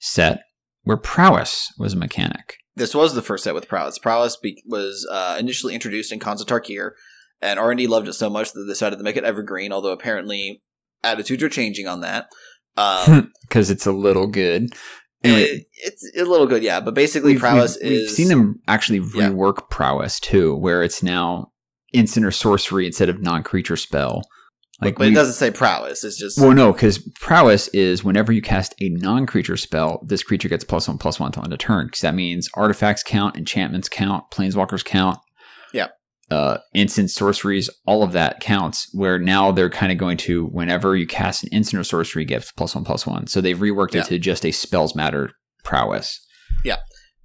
[0.00, 0.42] set
[0.82, 2.56] where prowess was a mechanic.
[2.76, 3.98] This was the first set with Prowess.
[3.98, 6.90] Prowess be- was uh, initially introduced in of Tarkir,
[7.40, 10.62] and R&D loved it so much that they decided to make it evergreen, although apparently
[11.02, 12.26] attitudes are changing on that.
[12.76, 14.74] Um, because it's a little good.
[15.24, 18.00] Anyway, it- it's a little good, yeah, but basically we've, Prowess we've- is...
[18.02, 19.30] we've seen them actually Yeah.
[19.30, 21.52] rework prowess too, where it's now
[21.92, 24.22] instant or sorcery instead of non-creature spell.
[24.80, 26.38] Like, but it we- doesn't say Prowess, it's just...
[26.38, 30.86] well, no, because prowess is whenever you cast a non-creature spell, this creature gets plus
[30.86, 31.86] one plus one to end a turn.
[31.86, 35.18] Because that means artifacts count, enchantments count, planeswalkers count.
[35.72, 35.88] Yeah.
[36.30, 38.88] Uh, instant sorceries, all of that counts.
[38.92, 42.52] Where now they're kind of going to whenever you cast an instant or sorcery, gets
[42.52, 43.28] plus one plus one.
[43.28, 44.02] So they've reworked Yeah.
[44.02, 45.30] it to just a spells matter
[45.64, 46.20] prowess.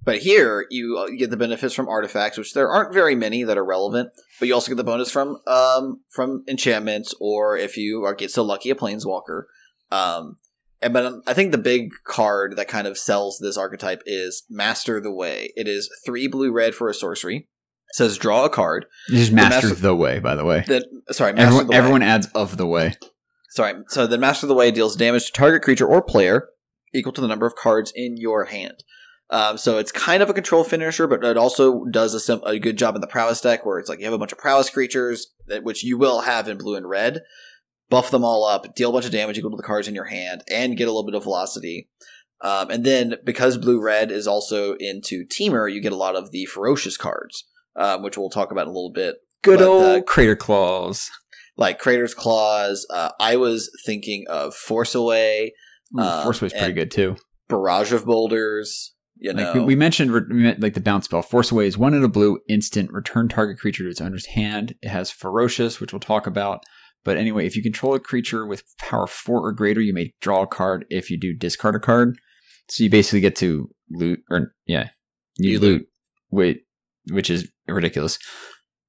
[0.04, 3.56] But here you uh, get the benefits from artifacts, which there aren't very many that
[3.56, 4.10] are relevant.
[4.40, 8.30] But you also get the bonus from um, from enchantments, or if you are get
[8.30, 9.44] so lucky, a planeswalker.
[9.92, 10.38] Um,
[10.80, 14.42] and but um, I think the big card that kind of sells this archetype is
[14.50, 15.52] Master the Way.
[15.54, 17.36] It is three blue red for a sorcery.
[17.90, 18.86] It says draw a card.
[19.08, 20.64] This is The master, master- the way, by the way.
[20.66, 21.76] That sorry, Master Everyone, the Way.
[21.78, 22.94] everyone adds of the way.
[23.50, 23.74] Sorry.
[23.88, 26.48] So the Master of the Way deals damage to target creature or player
[26.94, 28.82] equal to the number of cards in your hand.
[29.30, 32.58] Um, so it's kind of a control finisher, but it also does a, sim- a
[32.58, 34.68] good job in the prowess deck where it's like you have a bunch of prowess
[34.68, 37.22] creatures, that, which you will have in blue and red.
[37.88, 40.04] Buff them all up, deal a bunch of damage equal to the cards in your
[40.06, 41.88] hand, and get a little bit of velocity.
[42.42, 46.30] Um, and then because blue red is also into Temur, you get a lot of
[46.30, 47.44] the ferocious cards,
[47.76, 51.10] um, which we'll talk about in a little bit Good But, old uh, crater claws.
[51.56, 52.86] like Crater's Claws.
[52.88, 55.52] Uh, I was thinking of Force Away,
[55.98, 57.16] Ooh, uh, Force Wave's pretty good too.
[57.48, 58.91] Barrage of Boulders.
[59.22, 61.22] You know, Like we, mentioned, re- like the bounce spell.
[61.22, 62.90] Force Away is one in a blue instant.
[62.92, 64.74] Return target creature to its owner's hand.
[64.82, 66.64] It has ferocious, which we'll talk about.
[67.04, 70.42] But anyway, if you control a creature with power four or greater, you may draw
[70.42, 70.86] a card.
[70.90, 72.18] If you do, discard a card.
[72.68, 74.88] So you basically get to loot, or yeah,
[75.36, 75.86] you, You loot,
[76.30, 76.62] wait,
[77.10, 78.18] which is ridiculous.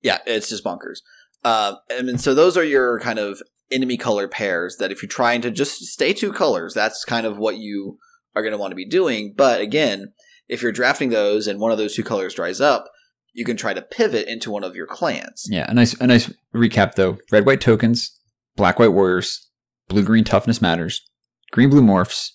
[0.02, 1.02] yeah, it's just bonkers.
[1.44, 3.42] Uh, and then, so those are your kind of
[3.72, 7.38] enemy color pairs that if you're trying to just stay two colors, that's kind of
[7.38, 7.98] what you
[8.36, 9.34] are going to want to be doing.
[9.36, 10.14] But again,
[10.48, 12.86] if you're drafting those and one of those two colors dries up,
[13.34, 15.46] you can try to pivot into one of your clans.
[15.50, 17.18] Yeah, a nice, a nice recap though.
[17.32, 18.20] Red white tokens,
[18.56, 19.50] black white warriors,
[19.88, 21.02] blue green toughness matters,
[21.52, 22.30] green blue morphs,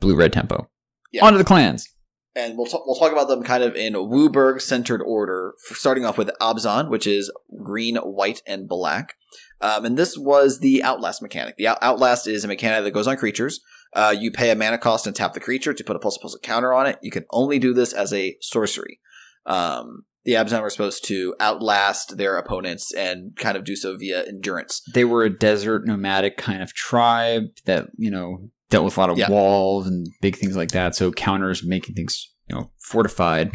[0.00, 0.68] blue red tempo.
[1.12, 1.24] Yeah.
[1.24, 1.88] On to the clans.
[2.36, 5.54] and we'll, t- we'll talk about them kind of in WUBRG centered order.
[5.58, 7.32] Starting off with Abzan, which is
[7.62, 9.14] green, white, and black.
[9.60, 11.56] Um, and this was the Outlast mechanic.
[11.56, 13.60] The Out- Outlast is a mechanic that goes on creatures.
[13.92, 16.34] Uh, you pay a mana cost and tap the creature to put a pulse plus
[16.34, 16.98] plus counter on it.
[17.02, 19.00] You can only do this as a sorcery.
[19.46, 24.22] Um, the Abzan were supposed to outlast their opponents and kind of do so via
[24.26, 24.82] endurance.
[24.94, 29.10] they were a desert nomadic kind of tribe that you know dealt with a lot
[29.10, 29.30] of Yeah.
[29.30, 30.94] walls and big things like that.
[30.94, 33.50] So counters making things you know fortified.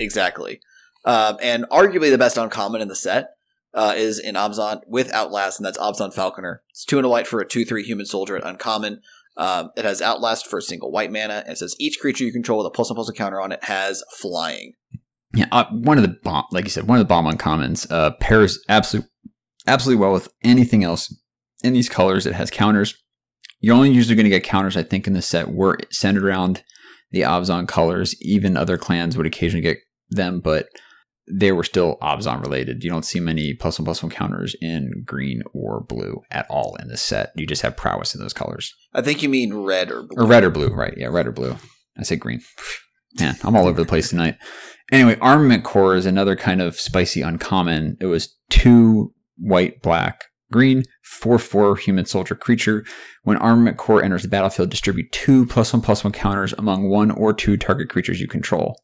[0.00, 0.60] Exactly.
[1.04, 3.36] Um, and arguably the best uncommon in the set
[3.74, 6.62] uh, is in Abzan with Outlast, and that's Abzan Falconer.
[6.70, 9.00] It's two and a white for a 2 3 human soldier at uncommon.
[9.36, 12.32] Um, it has Outlast for a single white mana, and it says each creature you
[12.32, 14.74] control with a plus one plus one counter on it has flying.
[15.34, 18.12] Yeah, uh, one of the bomb, like you said, one of the bomb uncommons uh,
[18.20, 19.10] pairs absolutely
[19.66, 21.12] absolutely well with anything else
[21.64, 22.26] in these colors.
[22.26, 22.94] It has counters.
[23.60, 26.62] You're only usually going to get counters, I think, in the set were centered around
[27.10, 28.14] the Abzan colors.
[28.20, 29.78] Even other clans would occasionally get
[30.10, 30.66] them, but
[31.26, 32.84] they were still Abzan related.
[32.84, 36.76] You don't see many plus one plus one counters in green or blue at all
[36.80, 37.32] in this set.
[37.36, 38.74] You just have prowess in those colors.
[38.92, 40.24] I think you mean red or blue.
[40.24, 40.94] Or red or blue, right?
[40.96, 41.56] Yeah, red or blue.
[41.98, 42.42] I say green.
[43.18, 44.36] Man, I'm all over the place tonight.
[44.92, 47.96] Anyway, Armament Corps is another kind of spicy uncommon.
[48.00, 52.84] It was two white, black, green, 4 4 human soldier creature.
[53.22, 57.10] When Armament Corps enters the battlefield, distribute two plus one plus one counters among one
[57.10, 58.76] or two target creatures you control.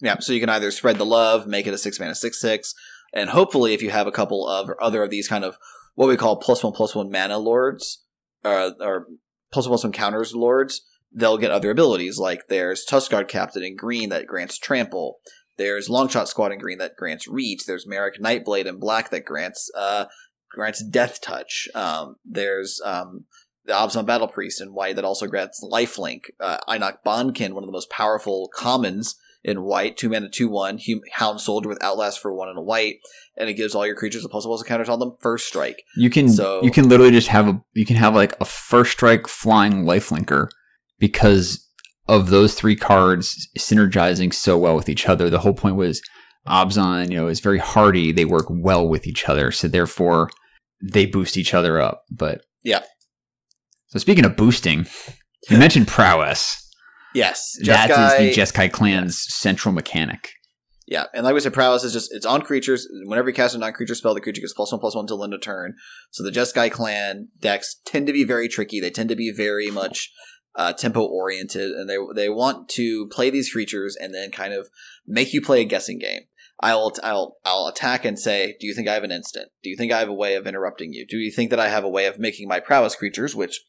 [0.00, 2.74] Yeah, so you can either spread the love, make it a six mana six six,
[3.12, 5.56] and hopefully, if you have a couple of other of these kind of
[5.94, 8.04] what we call plus one plus one mana lords,
[8.44, 9.06] uh, or
[9.50, 10.82] plus one plus one counters lords,
[11.12, 12.18] they'll get other abilities.
[12.18, 15.18] Like there's Tuskguard Captain in green that grants trample.
[15.56, 17.66] There's Longshot Squad in green that grants reach.
[17.66, 20.04] There's Mer-Ek Nightblade in black that grants uh
[20.50, 21.68] grants death touch.
[21.74, 23.24] Um, there's um
[23.64, 26.26] the Abzan Battle Priest in white that also grants lifelink.
[26.40, 31.00] Uh, Bondkin, one of the most powerful commons in white, two mana, two one, hum-
[31.12, 32.96] Hound Soldier with Outlast for one and a white,
[33.36, 35.82] and it gives all your creatures a plus plus counters on them first strike.
[35.96, 38.92] You can So- you can literally just have a you can have like a first
[38.92, 40.48] strike flying lifelinker
[40.98, 41.64] because
[42.08, 45.28] of those three cards synergizing so well with each other.
[45.30, 46.00] The whole point was
[46.46, 48.10] Abzan, you know, is very hardy.
[48.12, 50.30] They work well with each other, so therefore
[50.82, 52.04] they boost each other up.
[52.10, 52.82] But Yeah.
[53.88, 54.86] So speaking of boosting,
[55.50, 56.67] you mentioned prowess.
[57.14, 60.30] Yes, That is the Jeskai clan's central mechanic.
[60.86, 62.88] Yeah, and like we said, prowess is just it's on creatures.
[63.04, 65.34] Whenever you cast a non-creature spell, the creature gets plus one plus one till end
[65.34, 65.74] of turn.
[66.10, 68.80] So the Jeskai clan decks tend to be very tricky.
[68.80, 70.10] They tend to be very much
[70.54, 74.68] uh, tempo oriented, and they they want to play these creatures and then kind of
[75.06, 76.22] make you play a guessing game.
[76.60, 79.50] I'll I'll I'll attack and say, "Do you think I have an instant?
[79.62, 81.06] Do you think I have a way of interrupting you?
[81.06, 83.60] Do you think that I have a way of making my prowess creatures, which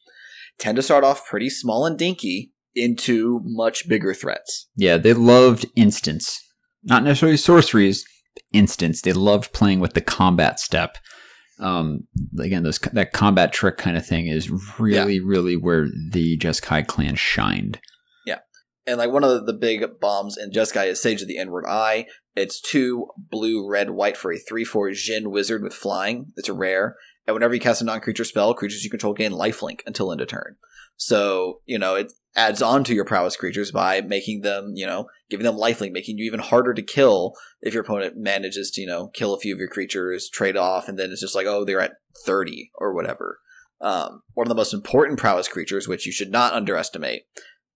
[0.58, 5.66] tend to start off pretty small and dinky, into much bigger threats?" Yeah, they loved
[5.76, 6.40] instants.
[6.82, 8.04] Not necessarily sorceries,
[8.52, 9.02] instants.
[9.02, 10.98] They loved playing with the combat step.
[11.58, 12.06] Um,
[12.38, 17.16] again, those that combat trick kind of thing is really, really where the Jeskai clan
[17.16, 17.80] shined.
[18.24, 18.38] Yeah,
[18.86, 22.06] and like one of the big bombs in Jeskai is Sage of the Inward Eye.
[22.34, 26.32] It's two blue, red, white for a three four Djinn wizard with flying.
[26.36, 29.32] It's a rare, and whenever you cast a non creature spell, creatures you control gain
[29.32, 30.56] lifelink until end of turn.
[31.00, 35.06] So you know it adds on to your prowess creatures by making them, you know,
[35.28, 38.86] giving them lifelink, making you even harder to kill if your opponent manages to, you
[38.86, 41.64] know, kill a few of your creatures, trade off, and then it's just like, oh,
[41.64, 43.40] they're at 30 or whatever.
[43.80, 47.22] Um, one of the most important prowess creatures, which you should not underestimate,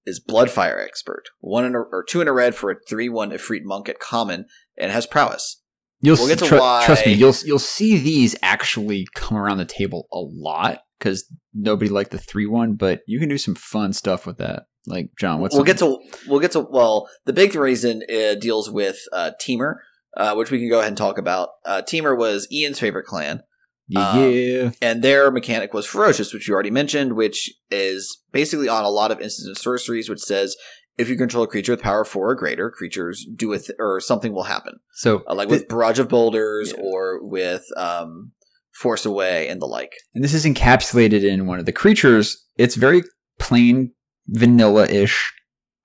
[0.07, 1.25] is Bloodfire Expert.
[1.41, 3.99] One in a, or two in a red for a 3 1 Efreet Monk at
[3.99, 5.63] common, and has prowess.
[6.05, 7.13] You'll We'll s- get to tru- why- trust me.
[7.15, 12.19] You'll you'll see these actually come around the table a lot because nobody liked the
[12.19, 14.65] three one, but you can do some fun stuff with that.
[14.87, 18.03] Like John, what's we'll get to we'll get to well the big reason
[18.41, 19.77] deals with uh, Temur,
[20.17, 21.49] uh, which we can go ahead and talk about.
[21.65, 23.43] Uh, Temur was Ian's favorite clan,
[23.89, 28.85] yeah, um, and their mechanic was ferocious, which you already mentioned, which is basically on
[28.85, 30.55] a lot of instants and sorceries, which says
[30.99, 34.01] if you control a creature with power four or greater, creatures do a th- or
[34.01, 36.83] something will happen, So uh, like with Barrage of Boulders Yeah.
[36.83, 38.33] or with um,
[38.73, 39.93] Force Away and the like.
[40.15, 42.47] and this is encapsulated in one of the creatures.
[42.57, 43.03] It's very
[43.39, 43.93] plain
[44.29, 45.33] vanilla ish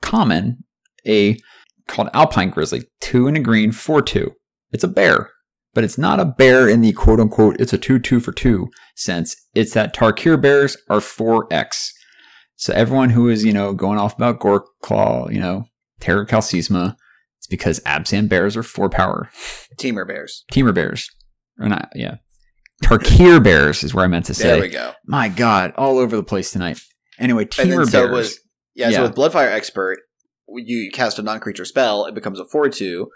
[0.02, 0.64] common.
[1.08, 1.38] A
[1.88, 4.34] called Alpine Grizzly, two in a green, four two.
[4.72, 5.32] It's a bear,
[5.74, 8.68] but it's not a bear in the quote unquote it's a two two for two
[8.96, 9.36] sense.
[9.56, 11.92] It's that Tarkir bears are four X.
[12.60, 15.66] So everyone who is you know going off about Gorklaw, you know
[16.02, 16.98] Terror Calcisma,
[17.38, 19.30] it's because Abzan bears are four power.
[19.78, 20.44] Temur Bears.
[20.52, 21.10] Temur bears,
[21.58, 21.90] or not?
[21.96, 22.16] Yeah,
[22.84, 24.50] Tarkir bears is where I meant to say.
[24.50, 24.92] There we go.
[25.06, 26.82] My God, all over the place tonight.
[27.18, 28.12] Anyway, Temur so Bears.
[28.12, 28.38] with
[28.76, 28.98] yeah, Yeah.
[28.98, 30.00] so with Bloodfire Expert,
[30.50, 33.08] you cast a non-creature spell, it becomes a four-two.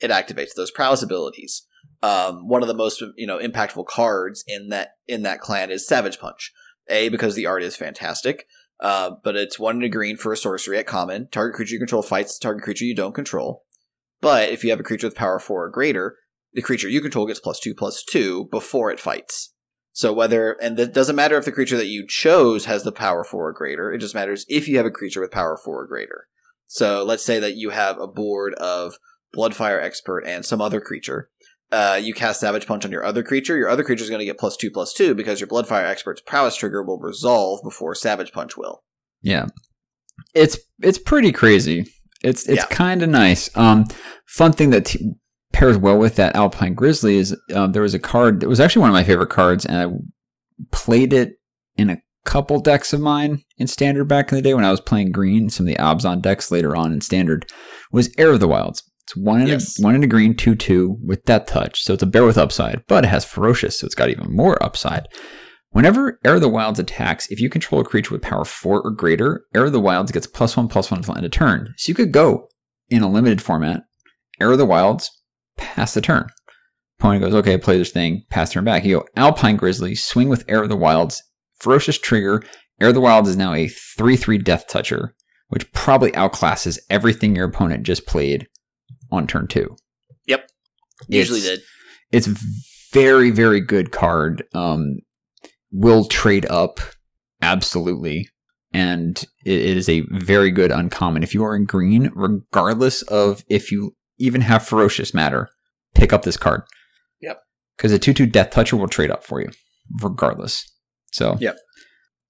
[0.00, 1.66] It activates those prowess abilities.
[2.04, 5.88] Um, one of the most you know impactful cards in that in that clan is
[5.88, 6.52] Savage Punch.
[6.88, 8.46] A because the art is fantastic,
[8.82, 11.28] uh, but it's one in a green for a sorcery at common.
[11.30, 13.64] Target creature you control fights the target creature you don't control.
[14.20, 16.16] But if you have a creature with power four or greater,
[16.52, 19.54] the creature you control gets plus two plus two before it fights.
[19.92, 23.22] So whether and it doesn't matter if the creature that you chose has the power
[23.22, 23.92] four or greater.
[23.92, 26.26] It just matters if you have a creature with power four or greater.
[26.66, 28.98] So let's say that you have a board of
[29.36, 31.30] Bloodfire Expert and some other creature.
[31.72, 33.56] Uh, you cast Savage Punch on your other creature.
[33.56, 36.20] Your other creature is going to get plus two plus two because your Bloodfire Expert's
[36.20, 38.82] prowess trigger will resolve before Savage Punch will.
[39.22, 39.46] Yeah.
[40.34, 41.86] It's it's pretty crazy.
[42.22, 42.66] It's it's Yeah.
[42.66, 43.54] kind of nice.
[43.56, 43.86] Um,
[44.26, 45.12] fun thing that t-
[45.52, 48.80] pairs well with that Alpine Grizzly is um, there was a card that was actually
[48.80, 49.86] one of my favorite cards, and I
[50.70, 51.34] played it
[51.76, 54.80] in a couple decks of mine in Standard back in the day when I was
[54.80, 55.48] playing Green.
[55.50, 57.46] Some of the Abzan decks later on in Standard
[57.90, 58.82] was Heir of the Wilds.
[59.04, 59.78] It's one in Yes.
[59.78, 62.38] a one in a green, two two with Death Touch, so it's a bear with
[62.38, 65.08] upside, but it has ferocious, so it's got even more upside.
[65.70, 68.90] Whenever Heir of the Wilds attacks, if you control a creature with power 4 or
[68.90, 71.72] greater, Heir of the Wilds gets plus 1 plus 1 until end of turn.
[71.78, 72.48] So you could go
[72.90, 73.82] in a limited format,
[74.38, 75.10] Heir of the Wilds,
[75.56, 76.28] pass the turn.
[77.00, 78.84] Opponent goes, okay, play this thing, pass turn back.
[78.84, 81.22] You go Alpine Grizzly, swing with Heir of the Wilds,
[81.58, 82.42] ferocious trigger.
[82.80, 85.14] Heir of the Wilds is now a 3 3 death toucher,
[85.48, 88.46] which probably outclasses everything your opponent just played
[89.12, 89.76] on turn 2
[90.26, 90.48] Yep,
[91.08, 91.64] Usually It's- did.
[92.10, 92.26] it's
[92.92, 94.96] very very good card um
[95.70, 96.80] will trade up
[97.40, 98.28] absolutely
[98.72, 103.70] and it is a very good uncommon if you are in green regardless of if
[103.72, 105.48] you even have ferocious matter
[105.94, 106.62] pick up this card
[107.20, 107.40] Yep.
[107.76, 109.48] because a 2-2 death toucher will trade up for you
[110.02, 110.64] regardless
[111.12, 111.56] so Yep.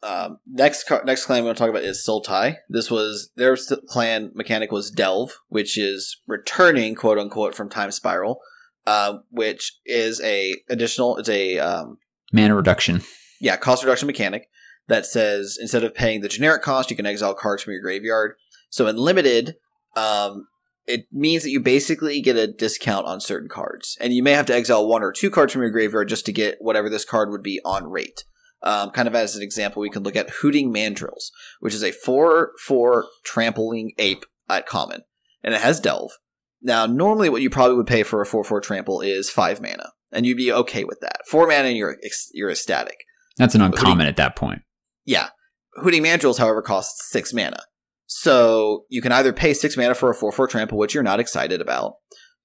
[0.03, 2.57] Um, next car- next clan we're going to talk about is Sultai.
[2.69, 3.57] This was their
[3.89, 8.41] clan mechanic was Delve, which is returning quote unquote from Time Spiral,
[8.87, 11.19] uh, which is a additional.
[11.19, 11.99] It's a um,
[12.33, 13.03] mana reduction
[13.43, 14.49] yeah cost reduction mechanic
[14.89, 18.35] that says instead of paying the generic cost, you can exile cards from your graveyard.
[18.71, 19.57] So in limited,
[19.97, 20.47] um,
[20.87, 24.47] it means that you basically get a discount on certain cards, and you may have
[24.47, 27.31] to exile one or two cards from your graveyard just to get whatever this card
[27.31, 28.25] would be on rate.
[28.65, 31.91] Um, kind of as an example, we can look at Hooting Mandrills, which is a
[31.93, 35.03] 4 4 trampling ape at common,
[35.43, 36.13] and it has Delve.
[36.61, 39.91] Now, normally what you probably would pay for a 4 4 trample is 5 mana,
[40.13, 41.27] and you'd be okay with that.
[41.29, 41.97] 4 mana, and you're,
[42.33, 42.99] you're ecstatic.
[43.37, 44.63] that's an What do you- uncommon at that point
[45.05, 45.29] Yeah.
[45.77, 47.63] Hooting Mandrills, however, costs 6 mana.
[48.07, 51.19] So you can either pay 6 mana for a 4 4 trample, which you're not
[51.19, 51.95] excited about,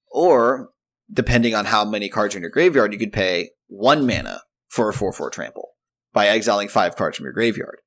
[0.09, 0.69] or,
[1.11, 4.89] depending on how many cards are in your graveyard, you could pay 1 mana for
[4.89, 5.69] a 4 4 trample
[6.17, 7.77] by exiling 5 cards from your graveyard.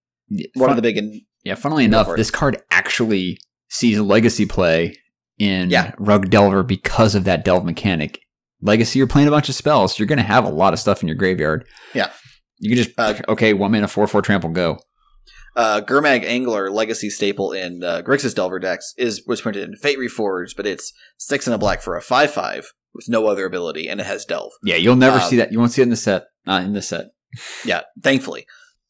[0.55, 0.97] One of the big.
[0.97, 2.17] In- Yeah, funnily enough, it.
[2.17, 4.95] this card actually sees legacy play
[5.39, 5.95] in Yeah.
[5.99, 8.21] Rug Delver because of that delve mechanic.
[8.63, 9.99] Legacy, you're playing a bunch of spells.
[9.99, 11.65] You're going to have a lot of stuff in your graveyard.
[11.95, 12.11] Yeah.
[12.61, 14.79] You can just, Uh, okay, one mana, four, four trample, go.
[15.57, 19.99] Uh, Gurmag Angler legacy staple in uh, Grixis Delver decks is was printed in Fate
[19.99, 23.89] Reforged, but it's six and a black for a five five with no other ability,
[23.89, 24.53] and it has Delve.
[24.63, 25.51] Yeah, you'll never Um, see that.
[25.51, 26.27] You won't see it in the set.
[26.47, 27.07] Not in the set.
[27.65, 28.47] Yeah, thankfully.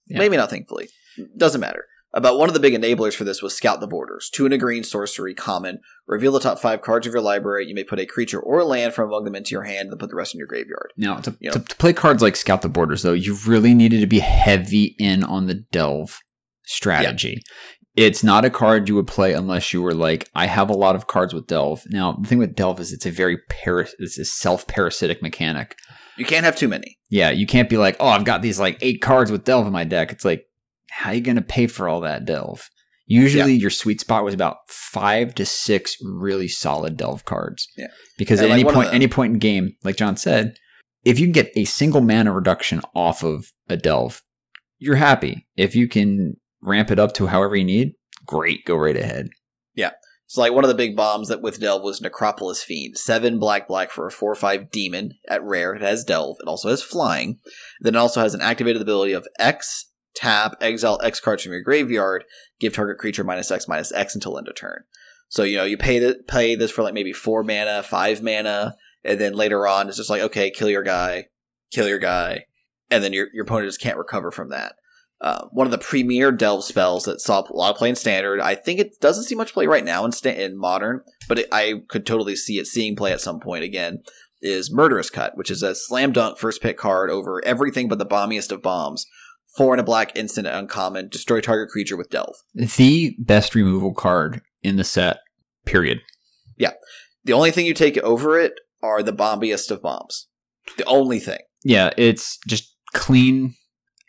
[0.07, 0.19] Yeah.
[0.19, 0.89] Maybe not thankfully.
[1.37, 1.85] Doesn't matter.
[2.13, 4.29] About one of the big enablers for this was Scout the Borders.
[4.33, 5.79] Two and a green sorcery common.
[6.09, 7.69] Reveal the top five cards of your library.
[7.69, 10.11] You may put a creature or land from among them into your hand and put
[10.11, 10.93] the rest in your graveyard.
[10.97, 11.53] Now, to, Yeah.
[11.53, 14.97] to, to play cards like Scout the Borders, though, you really needed to be heavy
[14.99, 16.19] in on the Delve
[16.65, 17.43] strategy.
[17.97, 20.95] It's not a card you would play unless you were like, I have a lot
[20.97, 21.83] of cards with Delve.
[21.91, 25.77] Now, the thing with Delve is it's a very paras- it's a self-parasitic mechanic.
[26.21, 26.99] You can't have too many.
[27.09, 29.73] Yeah, you can't be like, oh, I've got these like eight cards with Delve in
[29.73, 30.13] my deck.
[30.13, 30.45] It's like,
[30.91, 32.69] how are you going to pay for all that Delve?
[33.07, 37.67] Usually, your sweet spot was about five to six really solid Delve cards.
[37.77, 37.89] Yeah.
[38.19, 40.55] Because And, at like, any point, the- any point in game, like John said,
[41.05, 44.23] if you can get a single mana reduction off of a Delve,
[44.79, 45.49] you're happy.
[45.57, 47.95] If you can ramp it up to however you need,
[48.27, 49.29] great, go right ahead.
[50.31, 52.97] So like one of the big bombs that with Delve was Necropolis Fiend.
[52.97, 55.75] Seven black black for a four five demon at rare.
[55.75, 56.37] It has Delve.
[56.39, 57.41] It also has flying.
[57.81, 61.63] Then it also has an activated ability of X, tap, exile X cards from your
[61.63, 62.23] graveyard,
[62.61, 64.85] give target creature minus X minus X until end of turn.
[65.31, 68.77] So you know, you pay the, pay this for like maybe four mana, five mana,
[69.03, 71.25] and then later on it's just like, okay, kill your guy,
[71.73, 72.45] kill your guy,
[72.89, 74.75] and then your your opponent just can't recover from that.
[75.21, 78.41] Uh, one of the premier delve spells that saw a lot of play in standard.
[78.41, 81.49] I think it doesn't see much play right now in, sta- in modern, but it,
[81.53, 84.03] I could totally see it seeing play at some point again.
[84.43, 88.07] Is Murderous Cut, which is a slam dunk first pick card over everything but the
[88.07, 89.05] bombiest of bombs.
[89.55, 92.37] Four and a black instant uncommon, destroy target creature with delve.
[92.55, 95.19] The best removal card in the set,
[95.67, 96.01] period.
[96.57, 96.73] Yeah.
[97.25, 100.29] The only thing you take over it are the bombiest of bombs.
[100.79, 101.41] The only thing.
[101.63, 103.55] Yeah, it's just clean,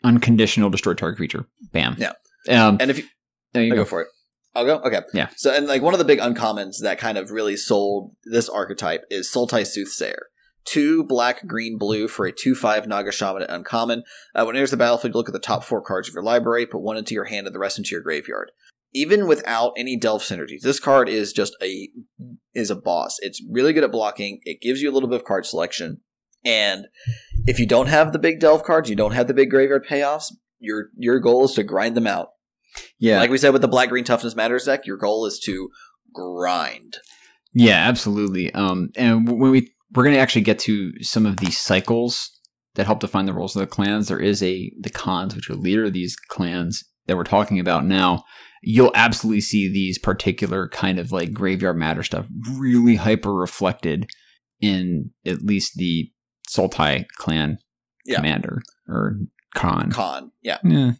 [0.04, 1.46] unconditional destroy target creature.
[1.72, 1.96] Bam.
[1.98, 2.12] Yeah.
[2.48, 3.04] Um, And if you
[3.52, 3.76] there you go.
[3.76, 4.08] go for it.
[4.54, 4.78] I'll go.
[4.80, 5.00] Okay.
[5.14, 5.28] Yeah.
[5.36, 9.04] So, and like one of the big uncommons that kind of really sold this archetype
[9.10, 10.26] is Sultai Soothsayer.
[10.64, 14.04] Two black, green, blue for a two-five Naga Shaman at uncommon.
[14.34, 16.22] Uh, when it enters the battlefield, you look at the top four cards of your
[16.22, 18.52] library, put one into your hand, and the rest into your graveyard.
[18.94, 21.88] Even without any Delve synergies, this card is just a
[22.54, 23.16] is a boss.
[23.20, 24.40] It's really good at blocking.
[24.44, 26.02] It gives you a little bit of card selection,
[26.44, 26.86] and
[27.46, 30.32] if you don't have the big Delve cards, you don't have the big graveyard payoffs.
[30.58, 32.30] Your your goal is to grind them out.
[32.98, 33.18] Yeah.
[33.18, 35.70] Like we said with the black green toughness matters deck, your goal is to
[36.14, 36.98] grind.
[37.52, 38.52] Yeah, absolutely.
[38.54, 42.30] Um, and when we we're going to actually get to some of these cycles
[42.74, 44.08] that help define the roles of the clans.
[44.08, 47.84] There is a the Khans, which are leader of these clans that we're talking about
[47.84, 48.24] now.
[48.62, 52.26] You'll absolutely see these particular kind of like graveyard matter stuff
[52.56, 54.08] really hyper reflected
[54.60, 56.10] in at least the
[56.54, 57.58] Sultai clan
[58.04, 58.16] Yeah.
[58.16, 59.16] commander or
[59.54, 59.90] Khan.
[59.90, 60.58] Con, yeah.
[60.64, 60.92] Yeah.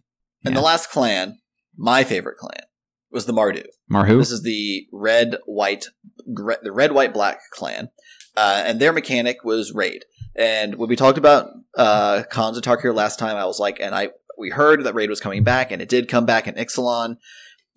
[0.44, 1.38] And the last clan,
[1.76, 2.64] my favorite clan,
[3.11, 3.64] was the Mardu.
[3.90, 4.18] Marhu.
[4.18, 5.86] This is the red, white,
[6.34, 7.88] gre- the red, white, black clan,
[8.36, 10.05] uh, and their mechanic was raid.
[10.34, 13.94] And when we talked about uh, Khans and Tarkir last time, I was like, and
[13.94, 17.16] I we heard that raid was coming back, and it did come back in Ixalan.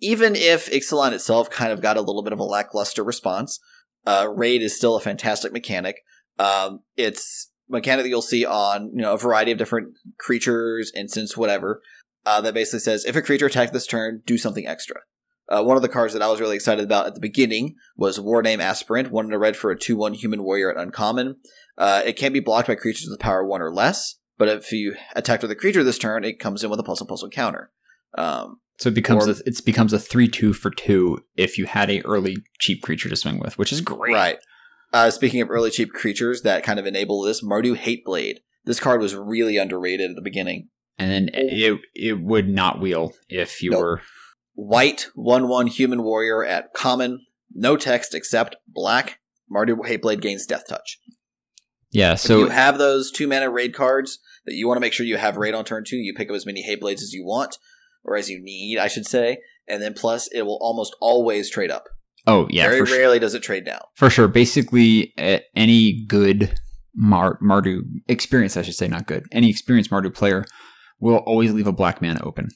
[0.00, 3.60] Even if Ixalan itself kind of got a little bit of a lackluster response,
[4.06, 5.96] uh, raid is still a fantastic mechanic.
[6.38, 11.36] Um, it's mechanic that you'll see on you know a variety of different creatures, instance,
[11.36, 11.82] whatever.
[12.24, 15.02] Uh, that basically says if a creature attacked this turn, do something extra.
[15.48, 18.18] Uh, one of the cards that I was really excited about at the beginning was
[18.18, 21.36] War-Name Aspirant, one in a red for a 2 1 human warrior at uncommon.
[21.78, 24.96] Uh, it can be blocked by creatures with power 1 or less, but if you
[25.14, 27.30] attack with a creature this turn, it comes in with a plus and plus one
[27.30, 27.70] counter.
[28.18, 31.66] Um, so it becomes or- a, it becomes a three two for two if you
[31.66, 34.14] had a early cheap creature to swing with, which is great.
[34.14, 34.38] right.
[34.92, 38.36] Uh, speaking of early cheap creatures that kind of enable this, Mardu Hateblade.
[38.64, 40.68] This card was really underrated at the beginning.
[40.98, 43.80] And then it it would not wheel if you Nope.
[43.80, 44.02] were
[44.54, 49.18] White 1 1 human warrior at common, no text except black.
[49.54, 50.98] Mardu Hateblade gains Death Touch.
[51.90, 52.14] yeah.
[52.14, 55.04] if So you have those two mana raid cards that you want to make sure
[55.06, 57.58] you have raid on turn two, you pick up as many Hateblades as you want,
[58.02, 59.38] or as you need, I should say.
[59.68, 61.84] And then plus, it will almost always trade up.
[62.26, 62.96] Oh yeah, Very sure.
[62.98, 63.80] rarely does it trade down.
[63.94, 64.28] For sure.
[64.28, 65.12] Basically,
[65.54, 66.58] any good
[66.94, 69.24] Mar- Mardu experience, I should say, not good.
[69.32, 70.44] Any experienced Mardu player
[71.00, 72.48] will always leave a black mana open.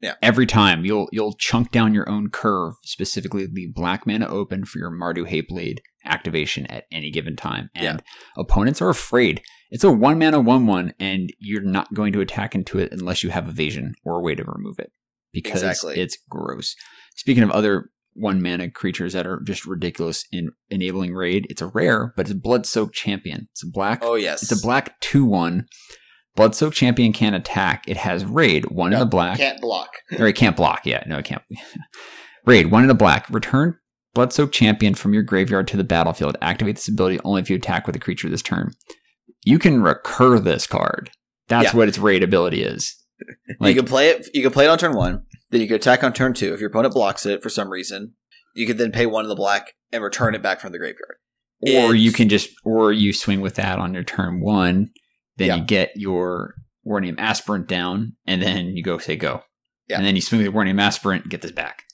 [0.00, 0.14] Yeah.
[0.22, 4.78] Every time you'll you'll chunk down your own curve, specifically leave black mana open for
[4.78, 7.70] your Mardu Hateblade activation at any given time.
[7.74, 8.42] And Yeah.
[8.42, 9.42] opponents are afraid.
[9.70, 13.24] It's a one mana one one, and you're not going to attack into it unless
[13.24, 14.92] you have evasion or a way to remove it.
[15.32, 16.00] Because Exactly.
[16.00, 16.76] it's gross.
[17.16, 21.46] Speaking of other one mana creatures that are just ridiculous in enabling raid.
[21.50, 23.48] It's a rare, but it's a Bloodsoaked Champion.
[23.52, 24.00] It's a black.
[24.02, 25.66] Oh yes, It's a black two one
[26.36, 27.84] Bloodsoaked Champion can attack.
[27.88, 29.38] It has Raid, one in the black.
[29.38, 29.90] Can't block.
[30.18, 30.86] or it can't block.
[30.86, 31.42] Yeah, no, it can't.
[32.46, 33.28] Raid, one in the black.
[33.30, 33.76] Return
[34.16, 36.36] Bloodsoaked Champion from your graveyard to the battlefield.
[36.40, 38.72] Activate this ability only if you attack with a creature this turn.
[39.44, 41.10] You can recur this card.
[41.48, 41.76] That's Yeah.
[41.76, 42.94] what its raid ability is.
[43.58, 44.28] Like- you can play it.
[44.32, 45.22] You can play it on turn one.
[45.50, 46.52] Then you can attack on turn two.
[46.54, 48.14] If your opponent blocks it for some reason,
[48.54, 51.16] you could then pay one in the black and return it back from the graveyard.
[51.62, 54.90] Or It's- you can just, or you swing with that on your turn one.
[55.36, 55.56] Then Yeah.
[55.56, 59.42] you get your War-Name Aspirant down, and then you go say go.
[59.88, 59.96] Yeah.
[59.98, 61.84] And then you swing with the War-Name Aspirant, and get this back.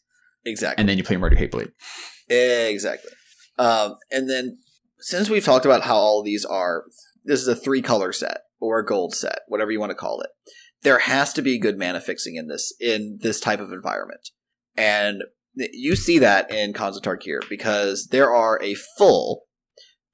[0.44, 0.80] Exactly.
[0.80, 1.72] And then you play Mardu Hateblade.
[2.28, 3.10] Exactly.
[3.58, 4.58] Um, and then
[4.98, 6.84] since we've talked about how all of these are,
[7.24, 10.20] this is a three color set or a gold set, whatever you want to call
[10.20, 10.30] it.
[10.84, 14.30] There has to be good mana fixing in this in this type of environment,
[14.76, 15.22] and
[15.54, 19.46] you see that in Khans here because there are a full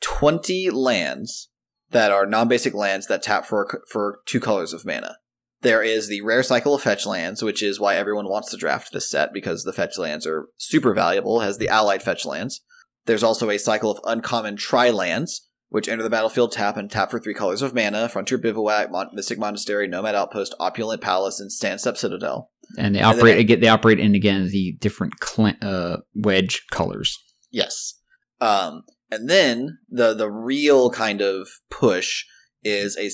[0.00, 1.50] twenty lands
[1.90, 5.16] that are non-basic lands that tap for for two colors of mana.
[5.62, 8.92] There is the rare cycle of fetch lands, which is why everyone wants to draft
[8.92, 12.62] this set because the fetch lands are super valuable, has the allied fetch lands.
[13.04, 17.10] There's also a cycle of uncommon tri lands, which enter the battlefield tap and tap
[17.10, 21.50] for three colors of mana Frontier Bivouac, Mon- Mystic Monastery, Nomad Outpost, Opulent Palace, and
[21.50, 22.50] Sandsteppe Citadel.
[22.76, 23.60] And they And operate again.
[23.60, 27.18] They operate in again the different cl- uh, wedge colors.
[27.50, 27.94] Yes.
[28.40, 32.24] Um, and then the the real kind of push
[32.62, 33.10] is a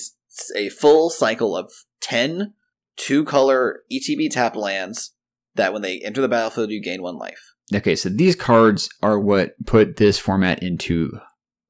[0.56, 2.52] a full cycle of 10
[2.96, 5.14] two color ETB tap lands
[5.54, 7.54] that when they enter the battlefield you gain one life.
[7.74, 11.18] Okay, so these cards are what put this format into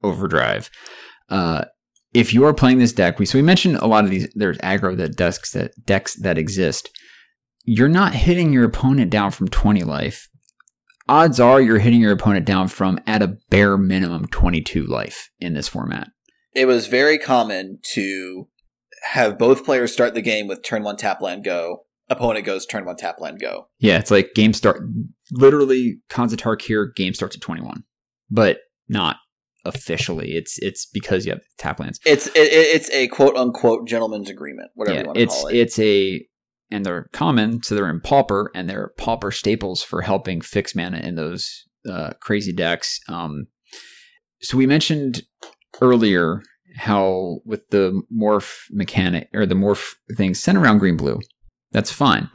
[0.03, 0.69] overdrive.
[1.29, 1.65] Uh,
[2.13, 4.27] if you are playing this deck, we so we mentioned a lot of these.
[4.33, 6.89] There's aggro that decks that decks that exist.
[7.63, 10.29] You're not hitting your opponent down from 20 life.
[11.09, 15.53] Odds are you're hitting your opponent down from at a bare minimum 22 life in
[15.53, 16.09] this format.
[16.53, 18.47] It was very common to
[19.11, 21.83] have both players start the game with turn one tap land go.
[22.09, 23.67] Opponent goes turn one tap land go.
[23.79, 24.81] Yeah, it's like game start.
[25.31, 26.95] Literally, Khans of Tarkir.
[26.95, 27.83] Game starts at 21,
[28.29, 29.17] but not
[29.67, 30.35] officially.
[30.35, 31.99] It's it's because you have tap lands.
[32.05, 35.47] It's it, it- it's a quote unquote gentleman's agreement, whatever you want to it's call
[35.47, 35.55] it.
[35.55, 36.25] it's a
[36.71, 40.97] and they're common, so they're in pauper, and they're pauper staples for helping fix mana
[40.99, 42.99] in those uh, crazy decks.
[43.07, 43.47] Um,
[44.41, 45.21] so we mentioned
[45.81, 46.41] earlier
[46.75, 51.19] how with the morph mechanic or the morph things sent around green blue,
[51.71, 52.29] that's fine,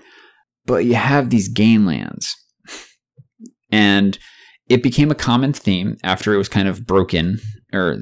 [0.64, 2.35] but you have these gain lands,
[3.70, 4.18] and
[4.73, 7.39] it became a common theme after it was kind of broken
[7.75, 7.99] or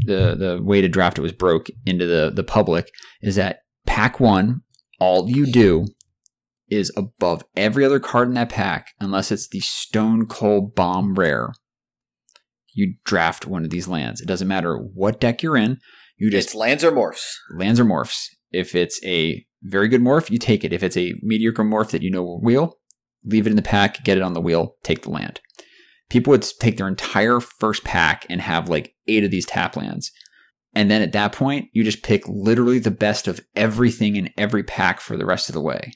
[0.00, 2.90] the the way to draft it was broke into the the public
[3.22, 4.60] is that pack one
[5.00, 5.86] all you do
[6.68, 11.52] is above every other card in that pack unless it's the stone cold bomb rare
[12.74, 14.22] you draft one of these lands.
[14.22, 15.78] It doesn't matter what deck you're in
[16.16, 17.24] you just it's lands or morphs.
[17.54, 18.26] lands or morphs.
[18.50, 20.72] If it's a very good morph you take it.
[20.72, 22.78] If it's a mediocre morph that you know will wheel
[23.24, 25.40] leave it in the pack get it on the wheel take the land
[26.12, 30.12] people would take their entire first pack and have like eight of these tap lands.
[30.74, 34.62] And then at that point you just pick literally the best of everything in every
[34.62, 35.92] pack for the rest of the way.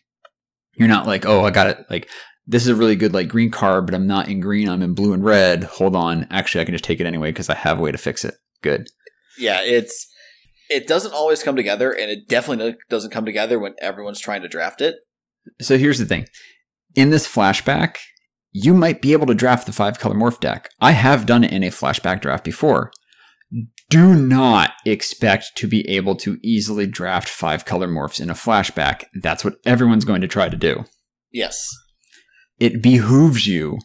[0.73, 2.09] You're not like oh i got it like
[2.47, 4.95] this is a really good like green card but i'm not in green i'm in
[4.95, 5.65] blue and red.
[5.65, 6.27] Hold on.
[6.31, 8.37] Actually i can just take it anyway because i have a way to fix it.
[8.63, 8.89] Good.
[9.39, 10.09] Yeah, it's
[10.71, 14.49] it doesn't always come together, and it definitely doesn't come together when everyone's trying to
[14.49, 14.97] draft it.
[15.61, 16.27] So here's the thing.
[16.95, 17.99] In this flashback,
[18.59, 20.71] you might be able to draft the five color morph deck.
[20.81, 22.91] I have done it in a flashback draft before.
[23.91, 29.05] Do not expect to be able to easily draft five color morphs in a flashback.
[29.23, 30.85] That's what everyone's going to try to do.
[31.31, 31.69] Yes,
[32.59, 33.79] It behooves you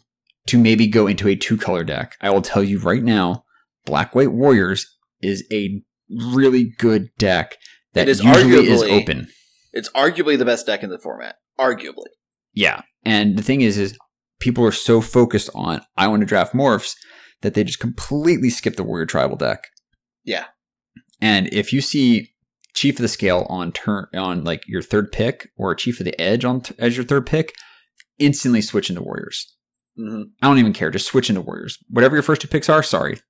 [0.46, 2.16] to maybe go into a two color deck.
[2.22, 3.44] I will tell you right now,
[3.84, 4.86] Black White Warriors
[5.20, 7.56] is a really good deck
[7.92, 9.28] that It is usually is arguably- open.
[9.72, 11.36] it's arguably the best deck in the format.
[11.60, 12.08] Arguably,
[12.54, 12.80] Yeah.
[13.04, 13.96] And the thing is, is
[14.42, 16.96] people are so focused on I want to draft morphs
[17.42, 19.68] that they just completely skip the warrior tribal deck.
[20.24, 20.46] Yeah.
[21.20, 22.30] And if you see
[22.74, 26.20] chief of the scale on turn on like your third pick or chief of the
[26.20, 27.54] edge on t- as your third pick,
[28.18, 29.54] instantly switch into warriors.
[29.96, 30.90] hmm I don't even care.
[30.90, 31.78] Just switch into warriors.
[31.88, 33.20] Whatever your first two picks are, sorry,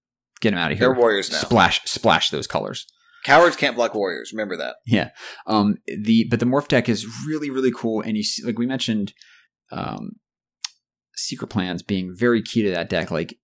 [0.40, 0.88] get them out of here.
[0.88, 1.38] they're warriors now.
[1.38, 2.86] Splash, splash those colors.
[3.24, 4.32] Cowards can't block warriors.
[4.32, 4.76] Remember that.
[4.86, 5.10] Yeah.
[5.46, 8.66] Um, the but the morph deck is really really cool, and you see, like we
[8.66, 9.12] mentioned,
[9.70, 10.12] um,
[11.14, 13.10] secret plans being very key to that deck.
[13.10, 13.38] Like,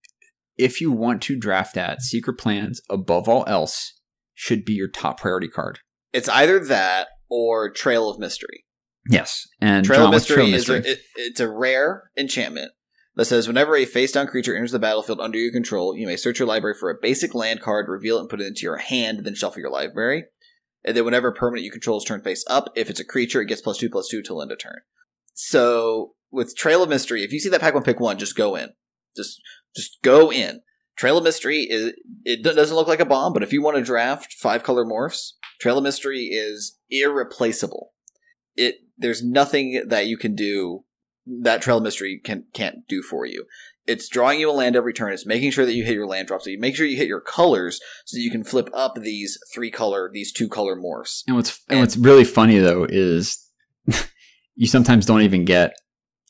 [0.57, 4.01] if you want to draft that, secret plans above all else
[4.35, 5.81] should be your top priority card.
[6.12, 8.64] It's either that or Trail of Mystery.
[9.09, 12.73] Yes, and Trail John, of Mystery, Trail of is a, it, it's a rare enchantment
[13.16, 16.16] that says whenever a face down creature enters the battlefield under your control, you may
[16.16, 18.77] search your library for a basic land card, reveal it, and put it into your
[18.77, 20.25] hand, then shuffle your library.
[20.85, 23.41] and then whenever a permanent you control is turned face up, if it's a creature,
[23.41, 24.81] it gets plus two plus two till end of turn.
[25.41, 28.57] So with Trail of Mystery, if you see that pack one pick one, just go
[28.57, 28.70] in.
[29.16, 29.41] Just
[29.74, 30.62] just go in.
[30.97, 31.93] Trail of Mystery is
[32.24, 35.34] it doesn't look like a bomb, but if you want to draft five color morphs,
[35.61, 37.93] Trail of Mystery is irreplaceable.
[38.57, 40.84] It there's nothing that you can do
[41.24, 43.47] that Trail of Mystery can can't do for you.
[43.86, 45.12] It's drawing you a land every turn.
[45.12, 46.45] It's making sure that you hit your land drops.
[46.45, 49.70] So you make sure you hit your colors so you can flip up these three
[49.70, 51.22] color, these two color morphs.
[51.28, 53.47] And what's and what's really funny though is
[54.59, 55.73] you sometimes don't even get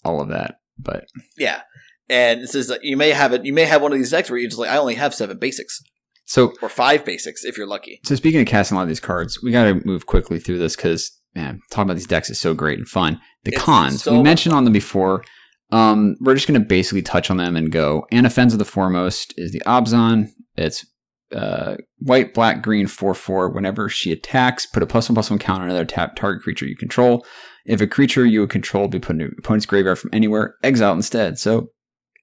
[0.05, 0.57] all of that.
[0.79, 1.07] But
[1.37, 1.62] Yeah.
[2.09, 3.45] And it says that you may have it.
[3.45, 5.39] You may have one of these decks where you're just like, I only have seven
[5.39, 5.83] basics
[6.26, 8.01] so or five basics if you're lucky.
[8.05, 10.59] so speaking of casting a lot of these cards, we got to move quickly through
[10.59, 13.20] this because man, talking about these decks is so great and fun.
[13.45, 15.24] The It's Khans so we mentioned on them before.
[15.70, 18.07] Um, we're just going to basically touch on them and go.
[18.12, 20.29] Anafenza the Foremost is the Abzan.
[20.57, 20.87] It's
[21.35, 23.51] uh, white, black, green, four four.
[23.51, 26.66] Whenever she attacks, put a plus one plus one counter on another tap target creature
[26.66, 27.24] you control.
[27.68, 30.94] If a creature you would control be put in your opponent's graveyard from anywhere, exile
[30.94, 31.38] instead.
[31.38, 31.68] So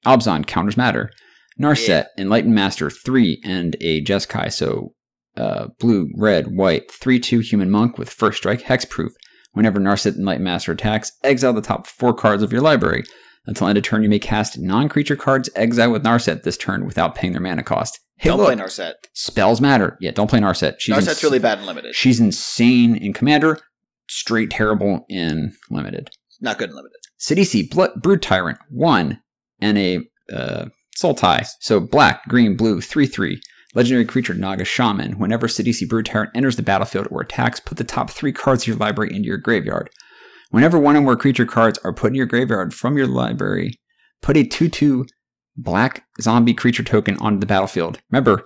[0.05, 1.11] Abzan counters matter.
[1.59, 4.51] Narset, Enlightened Master, three, and a Jeskai.
[4.51, 4.93] So
[5.37, 9.09] uh, blue, red, white, 3 2 human monk with first strike, hexproof.
[9.53, 13.03] Whenever Narset Enlightened Master attacks, exile the top four cards of your library.
[13.45, 16.85] Until end of turn, you may cast non creature cards exile with Narset this turn
[16.85, 17.99] without paying their mana cost.
[18.17, 18.93] Hey, Don't look, play Narset.
[19.13, 19.97] spells matter.
[20.01, 20.75] Yeah, don't play Narset.
[20.79, 21.93] She's Narset's ins- really bad and limited.
[21.95, 23.59] She's insane in Commander,
[24.07, 26.09] straight terrible in Limited.
[26.41, 26.97] Not good and limited.
[27.19, 29.21] Sidisi, Blood, Brood Tyrant, 1,
[29.61, 29.99] and a
[30.31, 30.65] uh,
[30.97, 31.47] Sultai.
[31.59, 33.41] So black, green, blue, 3 3.
[33.73, 35.19] Legendary creature Naga Shaman.
[35.19, 38.67] Whenever Sidisi Brood Tyrant enters the battlefield or attacks, put the top three cards of
[38.67, 39.89] your library into your graveyard.
[40.51, 43.77] Whenever one or more creature cards are put in your graveyard from your library,
[44.21, 45.05] put a 2 2
[45.57, 47.99] black zombie creature token onto the battlefield.
[48.11, 48.43] Remember,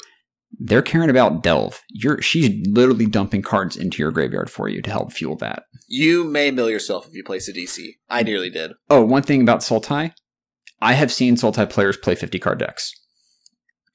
[0.58, 1.80] they're caring about Delve.
[1.90, 5.64] You're, she's literally dumping cards into your graveyard for you to help fuel that.
[5.88, 7.98] You may mill yourself if you play Sidisi.
[8.10, 8.72] I nearly did.
[8.90, 10.14] Oh, one thing about Sultai,
[10.82, 12.92] I have seen Sultai players play 50 card decks.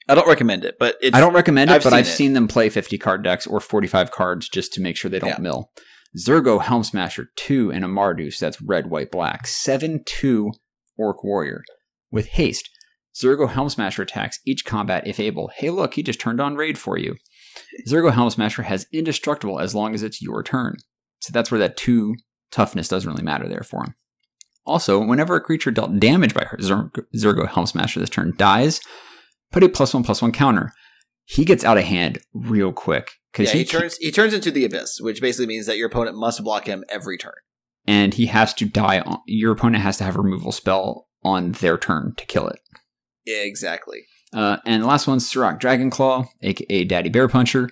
[0.08, 2.10] I don't recommend it, but it's I don't recommend it, I've but seen I've it.
[2.10, 5.30] seen them play 50 card decks or 45 cards just to make sure they don't
[5.30, 5.38] Yeah.
[5.38, 5.70] mill.
[6.18, 9.46] Zurgo Helmsmasher 2 and a Mardus, that's red, white, black.
[9.46, 10.52] 7 2
[10.98, 11.64] Orc Warrior.
[12.10, 12.68] With haste,
[13.16, 15.50] Zurgo Helmsmasher attacks each combat if able.
[15.54, 17.14] Hey, look, he just turned on raid for you.
[17.88, 20.76] Zurgo Helmsmasher has indestructible as long as it's your turn.
[21.20, 22.16] So that's where that 2
[22.50, 23.94] toughness doesn't really matter there for him.
[24.66, 28.80] Also, whenever a creature dealt damage by her Zurgo Helmsmasher this turn dies,
[29.52, 30.72] put a plus one plus one counter.
[31.24, 34.50] He gets out of hand real quick because yeah, he, he turns he turns into
[34.50, 37.34] the abyss, which basically means that your opponent must block him every turn.
[37.86, 39.00] and he has to die.
[39.00, 42.60] On, your opponent has to have a removal spell on their turn to kill it.
[43.26, 44.02] Exactly.
[44.32, 47.70] Uh, and the last one's Surrak Dragonclaw, aka Daddy Bear Puncher.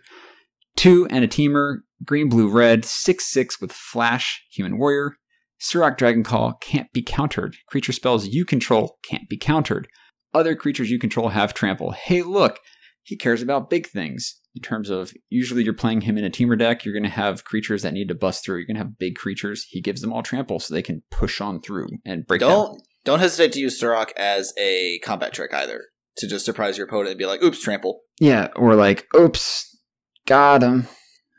[0.77, 5.17] Two and a Temur, green, blue, red, 6 6 with Flash, Human Warrior.
[5.61, 7.57] Surrak Dragonclaw can't be countered.
[7.67, 9.89] Creature spells you control can't be countered.
[10.35, 11.93] Other creatures you control have trample.
[11.93, 12.59] Hey, look,
[13.03, 14.41] he cares about big things.
[14.55, 17.45] In terms of usually you're playing him in a Temur deck, you're going to have
[17.45, 18.59] creatures that need to bust through.
[18.59, 19.67] You're going to have big creatures.
[19.69, 22.79] He gives them all trample so they can push on through and break down.
[23.05, 25.85] Don't hesitate to use Surrak as a combat trick either.
[26.19, 28.01] To just surprise your opponent and be like, oops, trample.
[28.21, 29.79] Yeah, or like, oops,
[30.27, 30.87] got him.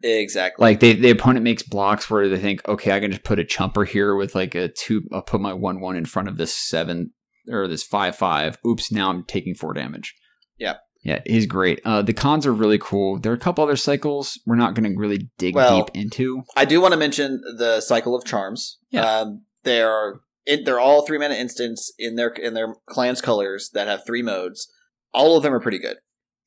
[0.03, 0.64] Exactly.
[0.64, 3.45] Like they, the opponent makes blocks where they think, okay, I can just put a
[3.45, 5.03] chumper here with like a two.
[5.14, 7.11] I'll put my one one in front of this seven
[7.49, 8.57] or this five five.
[8.68, 10.14] Oops, now I'm taking four damage.
[10.57, 10.76] Yeah.
[11.03, 11.80] yeah, he's great.
[11.86, 13.20] Uh, the Khans are really cool.
[13.20, 16.43] There are a couple other cycles we're not going to really dig Well, deep into.
[16.55, 18.78] I do want to mention the cycle of charms.
[18.89, 19.05] Yeah.
[19.05, 23.87] Um, they're it, they're all three mana instants in their in their clan's colors that
[23.87, 24.71] have three modes.
[25.13, 25.97] All of them are pretty good.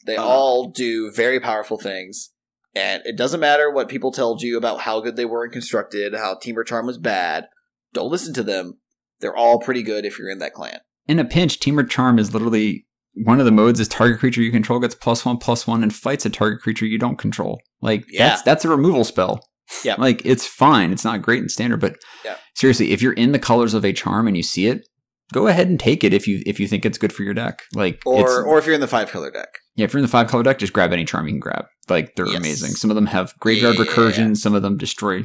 [0.07, 0.27] They Uh-huh.
[0.29, 2.31] all do very powerful things,
[2.75, 6.15] and it doesn't matter what people told you about how good they were and constructed,
[6.15, 7.47] how Temur Charm was bad.
[7.93, 8.79] Don't listen to them.
[9.21, 10.81] They're all pretty good if you're in that clan.
[11.09, 12.87] In a pinch, Temur Charm is literally
[13.25, 15.95] one of the modes is target creature you control gets plus one plus one and
[15.95, 17.63] fights a target creature you don't control.
[17.81, 18.29] Like Yeah.
[18.29, 19.41] that's that's a removal spell.
[19.85, 19.97] Yeah.
[19.99, 20.93] Like it's fine.
[20.93, 22.37] It's not great in standard, but Yeah.
[22.55, 24.87] seriously, if you're in the colors of a charm and you see it,
[25.33, 27.63] go ahead and take it if you if you think it's good for your deck.
[27.75, 29.49] Like Or it's, or if you're in the five color deck.
[29.75, 31.67] yeah, if you're in the five color deck, just grab any charm you can grab.
[31.89, 32.37] Like they're Yes.
[32.37, 32.71] amazing.
[32.73, 33.85] Some of them have graveyard Yeah.
[33.85, 34.37] recursion.
[34.37, 35.25] Some of them destroy,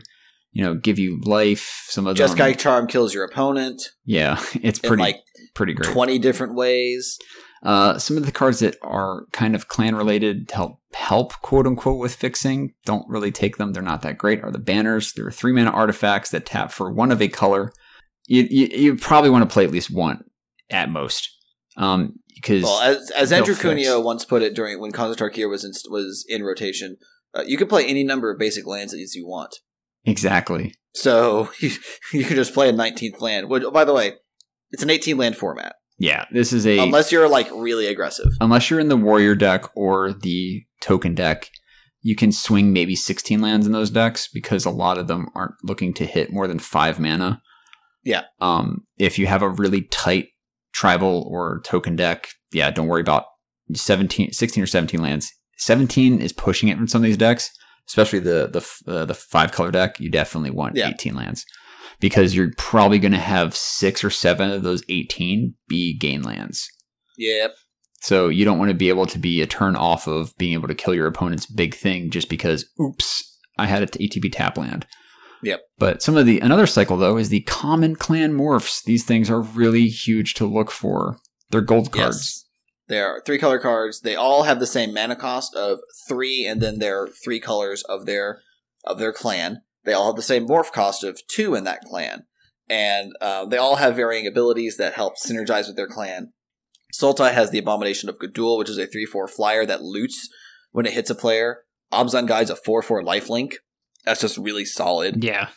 [0.53, 1.85] you know, give you life.
[1.87, 5.17] Some of them, Jeskai Charm kills your opponent yeah, it's pretty like
[5.53, 5.91] pretty great.
[5.93, 7.17] twenty different ways.
[7.63, 11.67] Uh, some of the cards that are kind of clan related to help help quote
[11.67, 13.73] unquote with fixing don't really take them.
[13.73, 14.43] They're not that great.
[14.43, 15.13] Are the banners?
[15.13, 17.71] There are three mana artifacts that tap for one of a color.
[18.27, 20.23] You you, you probably want to play at least one
[20.69, 21.29] at most.
[21.77, 23.55] Um, because Well, as as Andrew.
[23.55, 26.97] Cuneo once put it during when Khans of Tarkir was in, was in rotation,
[27.33, 29.57] Uh, you can play any number of basic lands as you want.
[30.03, 30.73] Exactly.
[30.93, 31.71] So you,
[32.11, 33.49] you can just play a 19th land.
[33.49, 34.13] Which, by the way,
[34.71, 35.75] it's an 18 land format.
[36.01, 38.31] Yeah, this is a Unless you're like really aggressive.
[38.41, 41.49] unless you're in the warrior deck or the token deck,
[42.01, 45.53] you can swing maybe 16 lands in those decks because a lot of them aren't
[45.63, 47.41] looking to hit more than 5 mana.
[48.03, 48.23] Yeah.
[48.39, 50.29] Um if you have a really tight
[50.73, 53.25] tribal or token deck, yeah, don't worry about
[53.73, 55.31] 17 16 or 17 lands.
[55.57, 57.51] 17 is pushing it from some of these decks,
[57.87, 59.99] especially the the uh, the five color deck.
[59.99, 60.89] You definitely want Yeah.
[60.89, 61.45] 18 lands
[62.01, 66.69] because you're probably going to have 6 or 7 of those 18 be gain lands.
[67.17, 67.51] Yep.
[68.01, 70.67] So you don't want to be able to be a turn off of being able
[70.67, 74.57] to kill your opponent's big thing just because, oops, I had it to ETB tap
[74.57, 74.87] land.
[75.43, 75.61] Yep.
[75.77, 78.83] But some of the another cycle though is the common clan morphs.
[78.83, 81.17] These things are really huge to look for.
[81.49, 82.17] They're gold cards.
[82.17, 82.45] Yes.
[82.87, 84.01] There are three color cards.
[84.01, 88.05] They all have the same mana cost of three, and then their three colors of
[88.05, 88.41] their
[88.83, 89.61] of their clan.
[89.83, 92.25] They all have the same morph cost of two in that clan,
[92.69, 96.33] and uh, they all have varying abilities that help synergize with their clan.
[96.93, 100.29] Sultai has the Abomination of Gudul, which is a three-four flyer that loots
[100.71, 101.63] when it hits a player.
[101.91, 103.53] Abzan Guide's a four-four lifelink.
[104.05, 105.23] That's just really solid.
[105.23, 105.49] Yeah.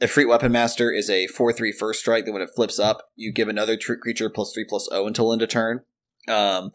[0.00, 3.32] Efreet Weapon Master is a 4 3 first strike that when it flips up, you
[3.32, 5.80] give another tr- creature plus 3 plus 0 until end of turn.
[6.26, 6.72] Um,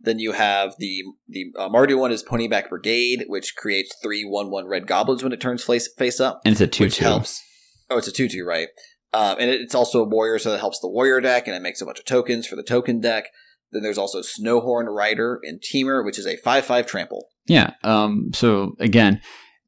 [0.00, 4.50] then you have the the uh, Mardu one is Ponyback Brigade, which creates three 1
[4.50, 7.04] 1 red goblins when it turns face, face up, And it's a 2 which 2.
[7.04, 7.42] helps.
[7.90, 8.68] Oh, it's a 2 2, right?
[9.14, 11.62] Um, and it, it's also a warrior, so that helps the warrior deck, and it
[11.62, 13.24] makes a bunch of tokens for the token deck.
[13.72, 17.28] Then there's also Snowhorn Rider and Temur, which is a 5 5 trample.
[17.46, 17.72] Yeah.
[17.82, 19.20] Um, so again,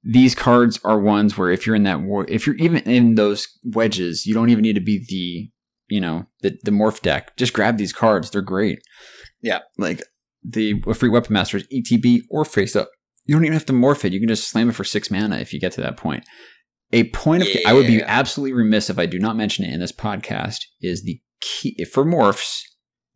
[0.04, 3.48] these cards are ones where if you're in that war, if you're even in those
[3.64, 7.36] wedges, you don't even need to be the, you know, the, the morph deck.
[7.36, 8.30] Just grab these cards.
[8.30, 8.80] They're great.
[9.42, 9.60] Yeah.
[9.76, 10.02] Like
[10.43, 12.91] the Efreet weapon master is ETB or face up.
[13.26, 14.12] You don't even have to morph it.
[14.12, 16.24] You can just slam it for six mana if you get to that point.
[16.93, 19.80] A point of I would be absolutely remiss if I do not mention it in
[19.80, 22.62] this podcast is the key for morphs.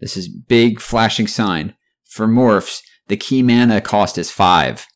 [0.01, 2.81] This is big flashing sign for morphs.
[3.09, 4.87] The key mana cost is five.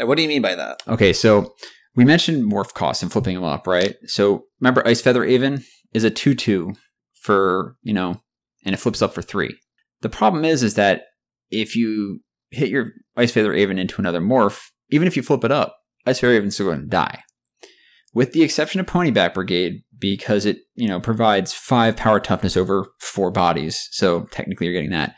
[0.00, 0.82] Uh, what do you mean by that?
[0.88, 1.54] Okay, so
[1.94, 3.96] we mentioned morph costs and flipping them up, right?
[4.06, 6.72] So remember, Ice Feather Aven is a two-two
[7.20, 8.20] for you know,
[8.64, 9.54] and it flips up for three.
[10.00, 11.02] The problem is, is that
[11.52, 15.52] if you hit your Ice Feather Aven into another morph, even if you flip it
[15.52, 15.76] up,
[16.06, 17.22] Ice Feather Aven's still going to die.
[18.14, 22.88] With the exception of Ponyback Brigade, because it you know provides five power toughness over
[22.98, 25.14] four bodies, so technically you're getting that.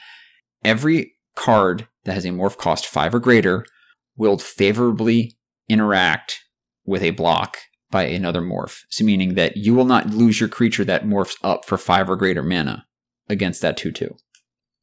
[0.63, 3.65] Every card that has a morph cost five or greater
[4.17, 5.37] will favorably
[5.69, 6.41] interact
[6.85, 7.57] with a block
[7.91, 8.83] by another morph.
[8.91, 12.17] So meaning that you will not lose your creature that morphs up for five or
[12.17, 12.87] greater mana
[13.29, 14.15] against that 2 2.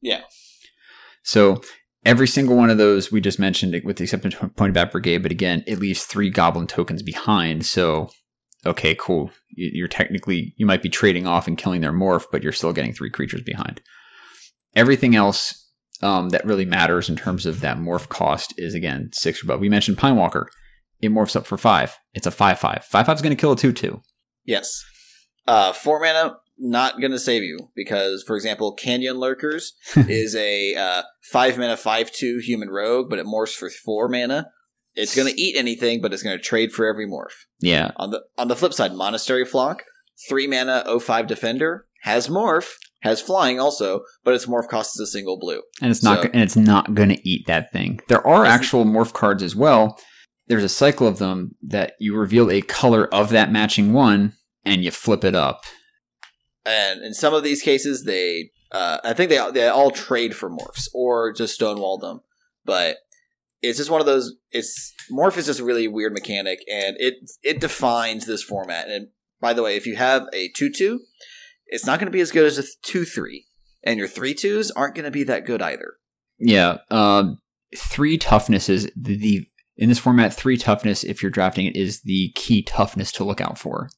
[0.00, 0.22] Yeah.
[1.22, 1.60] So
[2.04, 5.30] every single one of those we just mentioned, with the exception of Ponyback Brigade, but
[5.32, 7.64] again, it leaves three goblin tokens behind.
[7.66, 8.10] So,
[8.66, 9.30] okay, cool.
[9.50, 12.72] You- You're technically, you might be trading off and killing their morph, but you're still
[12.72, 13.80] getting three creatures behind.
[14.74, 15.58] Everything else
[16.02, 19.60] um, that really matters in terms of that morph cost is again six or above.
[19.60, 20.48] We mentioned Pine Walker.
[21.00, 21.96] It morphs up for five.
[22.14, 22.84] It's a five five.
[22.84, 24.02] Five five is going to kill a two two.
[24.44, 24.82] Yes.
[25.46, 30.74] Uh, four mana, not going to save you because, for example, Canyon Lurkers is a
[30.74, 34.50] uh, five mana, five two human rogue, but it morphs for four mana.
[34.94, 37.46] It's going to eat anything, but it's going to trade for every morph.
[37.60, 39.82] Yeah, On the on the flip side, Monastery Flock,
[40.28, 45.10] three mana, 05 defender, has morph, has flying also, but its morph cost is a
[45.10, 45.62] single blue.
[45.80, 48.00] and it's not So- and it's not going to eat that thing.
[48.08, 49.98] There are actual morph cards as well.
[50.48, 54.34] There's a cycle of them that you reveal a color of that matching one,
[54.64, 55.62] and you flip it up.
[56.64, 60.50] And in some of these cases, they, uh, I think they they all trade for
[60.50, 62.20] morphs or just stonewall them.
[62.64, 62.98] But
[63.60, 64.34] it's just one of those.
[64.50, 68.88] It's morph is just a really weird mechanic, and it it defines this format.
[68.88, 69.08] And
[69.40, 71.00] by the way, if you have a two two,
[71.66, 73.46] it's not going to be as good as a two three,
[73.82, 75.94] and your three twos aren't going to be that good either.
[76.38, 77.38] Yeah, um,
[77.76, 79.46] three toughness is the, the
[79.76, 80.32] in this format.
[80.32, 83.90] Three toughness, if you're drafting it, is the key toughness to look out for.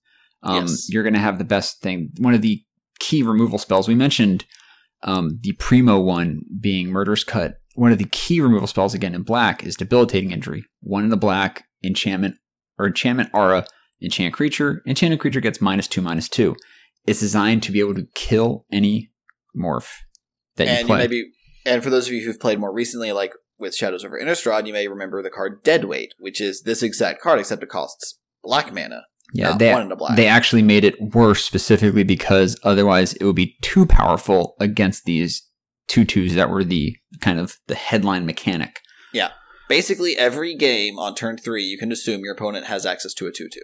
[0.45, 0.87] Um, Yes.
[0.91, 2.11] You're going to have the best thing.
[2.19, 2.63] One of the
[3.01, 4.45] key removal spells we mentioned,
[5.03, 7.57] um, the primo one being Murderous Cut.
[7.75, 10.65] One of the key removal spells again in black is debilitating injury.
[10.81, 12.37] One in the black enchantment
[12.79, 13.67] or enchantment aura
[14.03, 14.83] enchant creature.
[14.87, 16.55] Enchanted creature gets minus two minus two.
[17.07, 19.11] It's designed to be able to kill any
[19.57, 19.91] morph
[20.57, 20.99] that you and play.
[20.99, 21.31] you may be,
[21.67, 24.73] and for those of you who've played more recently, like with Shadows over Innistrad, you
[24.73, 29.03] may remember the card Deadweight, which is this exact card, except it costs black mana.
[29.33, 30.17] Yeah, not they, one in black.
[30.17, 35.43] they actually made it worse specifically because otherwise it would be too powerful against these
[35.89, 38.81] two twos that were the kind of the headline mechanic.
[39.13, 39.31] Yeah.
[39.69, 43.33] Basically, every game on turn three, you can assume your opponent has access to a
[43.33, 43.63] two-two.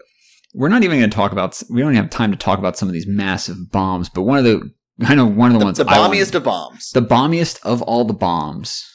[0.54, 1.62] We're not even going to talk about.
[1.70, 4.44] We don't have time to talk about some of these massive bombs, but one of
[4.44, 4.70] the
[5.04, 6.90] I know one of the, The, ones the bombiest of bombs.
[6.90, 8.86] the bombiest of all the bombs.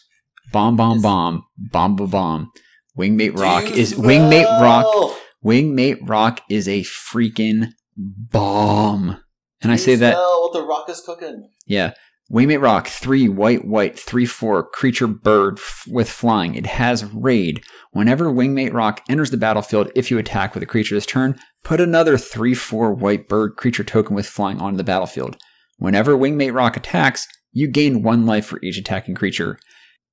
[0.52, 2.52] Bomb, bomb, bomb, bomb, bomb, bomb.
[2.98, 5.16] Wingmate Roc Dude, is Wingmate Roc.
[5.46, 9.22] Wingmate Roc is a freaking bomb.
[9.62, 11.50] And I say that, what the rock is cooking.
[11.66, 11.94] yeah.
[12.32, 16.56] Wingmate Roc, three white, white, three, four, creature bird f- with flying.
[16.56, 17.64] It has raid.
[17.92, 21.80] Whenever Wingmate Roc enters the battlefield, if you attack with a creature this turn, put
[21.80, 25.38] another three, four white bird creature token with flying onto the battlefield.
[25.78, 29.60] Whenever Wingmate Roc attacks, you gain one life for each attacking creature.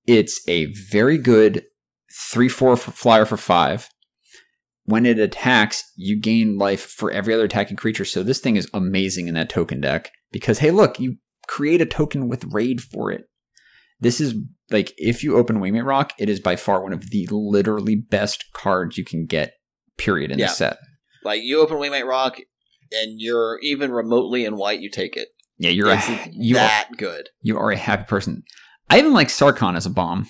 [0.06, 1.64] It's a very good
[2.30, 3.88] 3 4 for flyer for 5.
[4.84, 8.04] When it attacks, you gain life for every other attacking creature.
[8.04, 11.16] So this thing is amazing in that token deck because, hey, look, you
[11.46, 13.22] create a token with raid for it.
[14.00, 14.34] This is
[14.70, 18.46] like, if you open Wingmate Roc, it is by far one of the literally best
[18.52, 19.52] cards you can get,
[19.96, 20.46] period, in Yeah.
[20.48, 20.78] the set.
[21.24, 22.38] Like you open Wingmate Roc,
[22.90, 25.28] and you're even remotely in white, you take it.
[25.58, 27.28] Yeah, you're It's a, you, are, that good.
[27.40, 28.42] you are a happy person.
[28.90, 30.26] I even like Sarkhan as a bomb.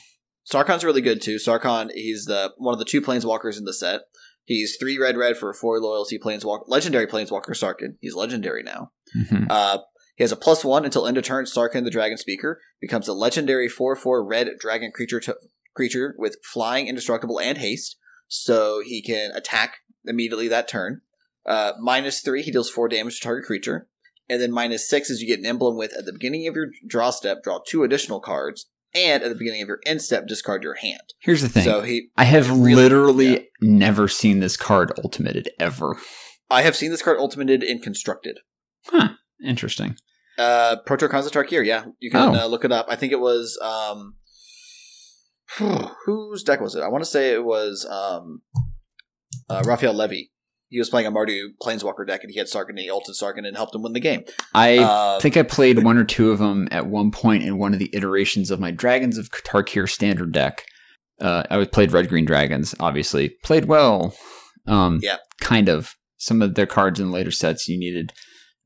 [0.53, 1.37] Sarkhan's really good too.
[1.37, 4.03] Sarkhan, he's the one of the two planeswalkers in the set.
[4.45, 7.97] He's three red red for four loyalty planeswalker, legendary planeswalker Sarkhan.
[8.01, 8.91] He's legendary now.
[9.17, 9.47] Mhm.
[9.49, 9.79] Uh,
[10.17, 11.45] he has a plus one until end of turn.
[11.45, 15.39] Sarkhan, the Dragon Speaker, becomes a legendary four four red dragon creature to-
[15.75, 17.97] creature with flying, indestructible, and haste.
[18.29, 21.03] So he can attack immediately that turn.
[21.47, 23.89] Uh, minus three, he deals four damage to target creature,
[24.29, 26.69] and then minus six is you get an emblem with at the beginning of your
[26.87, 30.63] draw step, draw two additional cards, and at the beginning of your end step, discard
[30.63, 31.15] your hand.
[31.21, 31.65] Here's the thing.
[31.65, 33.39] So he, I have really- literally yeah.
[33.61, 35.97] never seen this card ultimated ever.
[36.51, 38.39] I have seen this card ultimated in constructed.
[38.87, 39.11] Huh.
[39.45, 39.97] Interesting.
[40.39, 42.45] Uh, Pro Tour Tarkir, yeah, you can Oh.
[42.45, 42.87] uh, look it up.
[42.89, 44.15] I think it was um,
[46.07, 46.83] whose deck was it?
[46.83, 48.43] I want to say it was um,
[49.49, 50.32] uh, Raphael Levy.
[50.73, 53.47] He was playing a Mardu Planeswalker deck, and he had Sarkhan, and he ulted Sarkhan
[53.47, 54.25] and helped him win the game.
[54.55, 57.75] I Uh, think I played one or two of them at one point in one
[57.75, 60.65] of the iterations of my Dragons of Tarkir standard deck.
[61.21, 63.37] Uh, I played Red Green Dragons, obviously.
[63.45, 64.17] Played well.
[64.67, 65.19] Um, Yeah.
[65.43, 65.95] Kind of.
[66.17, 68.13] Some of their cards in later sets, you needed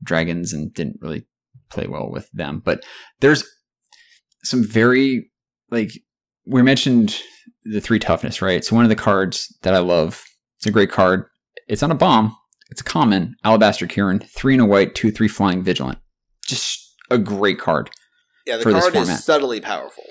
[0.01, 1.27] dragons and didn't really
[1.69, 2.61] play well with them.
[2.63, 2.83] But
[3.19, 3.43] there's
[4.45, 5.29] some very,
[5.71, 5.91] like,
[6.45, 7.19] we mentioned
[7.65, 8.63] the three toughness, right?
[8.63, 10.23] So one of the cards that I love,
[10.57, 11.25] it's a great card.
[11.67, 12.35] It's on a bomb.
[12.69, 15.99] It's a common Alabaster Kirin, three and a white, two, three flying, vigilant.
[16.45, 17.89] Just a great card.
[18.45, 20.03] yeah, the card is subtly powerful.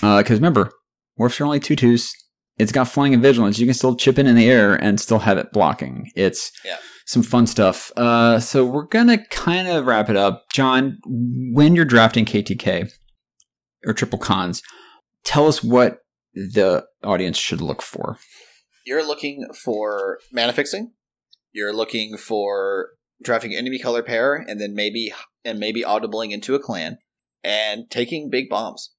[0.00, 0.70] Because remember,
[1.18, 2.12] morphs are only two twos.
[2.58, 3.58] It's got flying and vigilance.
[3.58, 6.10] You can still chip in in the air and still have it blocking.
[6.16, 6.76] It's Yeah.
[7.06, 7.90] some fun stuff.
[7.96, 10.98] Uh, so we're gonna kind of wrap it up, John.
[11.06, 12.90] When you're drafting KTK
[13.86, 14.62] or triple Khans,
[15.24, 15.98] tell us what
[16.34, 18.18] the audience should look for.
[18.84, 20.92] You're looking for mana fixing.
[21.52, 22.90] You're looking for
[23.22, 25.12] drafting enemy color pair, and then maybe
[25.44, 26.98] and maybe audibling into a clan
[27.42, 28.90] and taking big bombs.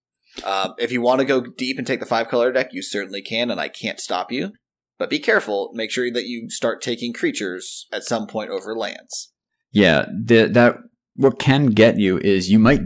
[0.44, 3.22] Um, if you want to go deep and take the five color deck, you certainly
[3.22, 4.52] can, and I can't stop you.
[4.98, 5.72] But be careful.
[5.74, 9.34] Make sure that you start taking creatures at some point over lands.
[9.72, 10.78] Yeah, the, that
[11.16, 12.82] what can get you is you might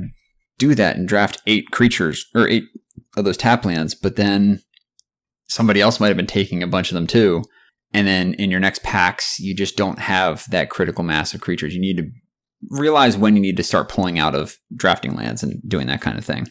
[0.58, 2.64] do that and draft eight creatures or eight
[3.18, 4.62] of those tap lands, but then
[5.48, 7.44] somebody else might have been taking a bunch of them too.
[7.96, 11.74] And then in your next packs, you just don't have that critical mass of creatures.
[11.74, 12.10] You need to
[12.70, 16.18] realize when you need to start pulling out of drafting lands and doing that kind
[16.18, 16.48] of thing.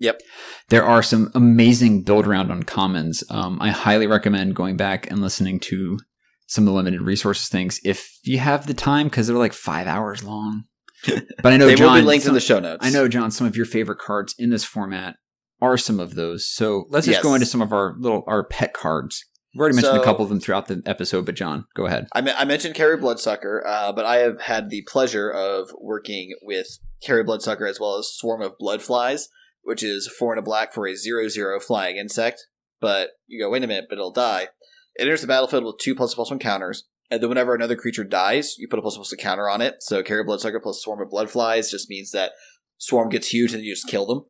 [0.00, 0.20] Yep.
[0.68, 3.22] There are some amazing build around on commons.
[3.30, 5.98] Um, I highly recommend going back and listening to
[6.46, 9.86] some of the limited resources things if you have the time because they're like five
[9.86, 10.64] hours long.
[11.42, 12.84] But I know they John, will be linked some- in the show notes.
[12.84, 13.30] I know John.
[13.30, 15.14] Some of your favorite cards in this format
[15.60, 16.48] are some of those.
[16.52, 17.22] So let's just Yes.
[17.22, 19.24] go into some of our little our pet cards.
[19.54, 22.06] We've already mentioned a couple of them throughout the episode, but John, go ahead.
[22.12, 26.66] I, I mentioned Kheru Bloodsucker, uh, but I have had the pleasure of working with
[27.06, 29.22] Kheru Bloodsucker as well as Swarm of Bloodflies,
[29.62, 32.46] which is four and a black for a zero zero flying insect.
[32.80, 34.48] But you go, wait a minute, but it'll die.
[34.96, 38.04] It enters the battlefield with two plus plus one counters, and then whenever another creature
[38.04, 39.76] dies, you put a plus plus one counter on it.
[39.80, 42.32] So Kheru Bloodsucker plus Swarm of Bloodflies just means that
[42.76, 44.24] Swarm gets huge and you just kill them.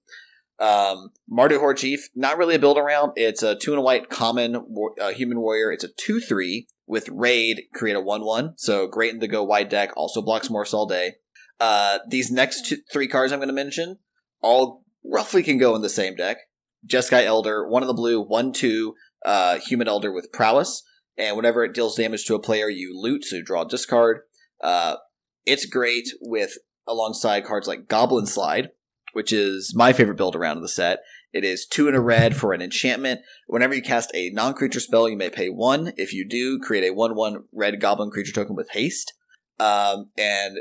[0.60, 3.12] Um, Mardu Horde Chief, not really a build around.
[3.16, 4.56] It's a two and a white common
[5.00, 5.70] uh, human warrior.
[5.70, 7.62] It's a two three with raid.
[7.74, 8.54] Create a one one.
[8.56, 9.92] So great in the go wide deck.
[9.96, 11.14] Also blocks morphs all day.
[11.60, 13.98] Uh, these next two, three cards I'm going to mention
[14.40, 16.38] all roughly can go in the same deck.
[16.86, 18.94] Jeskai Elder, one of the blue, one two
[19.24, 20.82] uh, human elder with prowess,
[21.16, 24.20] and whenever it deals damage to a player, you loot, so you draw a discard.
[24.62, 24.96] Uh,
[25.44, 28.68] it's great with alongside cards like Goblin Slide,
[29.12, 31.00] which is my favorite build around in the set.
[31.32, 33.20] It is two and a red for an enchantment.
[33.46, 35.92] Whenever you cast a non creature spell, you may pay one.
[35.96, 39.12] If you do, create a 1 1 red goblin creature token with haste.
[39.60, 40.58] Um, and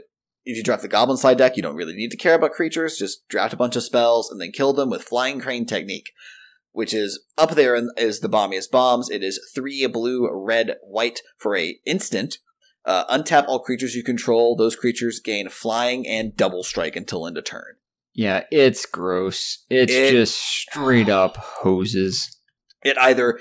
[0.47, 2.97] if you draft the Goblin side deck, you don't really need to care about creatures.
[2.97, 6.11] Just draft a bunch of spells and then kill them with Flying Crane Technique,
[6.71, 9.09] which is up there and is the bombiest bombs.
[9.09, 12.37] It is three blue, red, white for a instant.
[12.85, 14.55] Uh, untap all creatures you control.
[14.55, 17.75] Those creatures gain flying and double strike until end of turn.
[18.17, 19.63] Yeah, it's gross.
[19.69, 22.27] It's It- just straight up hoses.
[22.83, 23.39] It either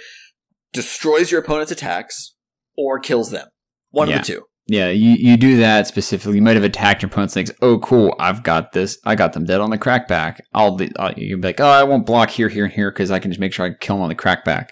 [0.72, 2.35] destroys your opponent's attacks
[2.77, 3.49] or kills them.
[3.91, 4.16] One Yeah.
[4.20, 4.43] of the two.
[4.68, 6.37] Yeah, you, you do that specifically.
[6.37, 7.53] You might have attacked your opponent's legs.
[7.62, 8.16] Oh, cool!
[8.18, 8.99] I've got this.
[9.05, 10.41] I got them dead on the crackback.
[10.53, 10.91] I'll be.
[10.99, 13.31] I'll, you'll be like, oh, I won't block here, here, and here because I can
[13.31, 14.70] just make sure I kill them on the crackback.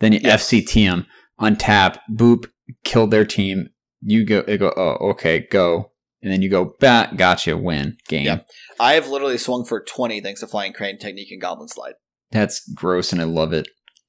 [0.00, 0.36] Then you Yeah.
[0.36, 1.06] FCT them,
[1.38, 2.46] untap, boop,
[2.84, 3.68] kill their team.
[4.00, 4.40] You go.
[4.42, 4.72] They go.
[4.76, 5.90] Oh, okay, go.
[6.24, 7.16] And then you go back.
[7.16, 7.56] Gotcha.
[7.56, 8.24] Win game.
[8.24, 8.48] Yep.
[8.80, 11.92] I have literally swung for 20 thanks to Flying Crane Technique and Goblinslide.
[12.32, 13.68] That's gross, and I love it.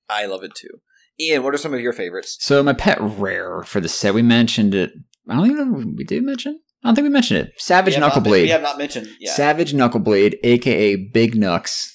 [0.09, 0.79] I love it too.
[1.19, 2.37] Ian, what are some of your favorites?
[2.39, 4.91] So my pet rare for the set, we mentioned it.
[5.29, 6.59] I don't even know if we did mention.
[6.83, 7.53] I don't think we mentioned it.
[7.57, 8.43] Savage not- Knuckleblade.
[8.43, 9.09] we have not mentioned.
[9.19, 9.33] Yeah.
[9.33, 11.91] Savage Knuckleblade, aka Big Nux.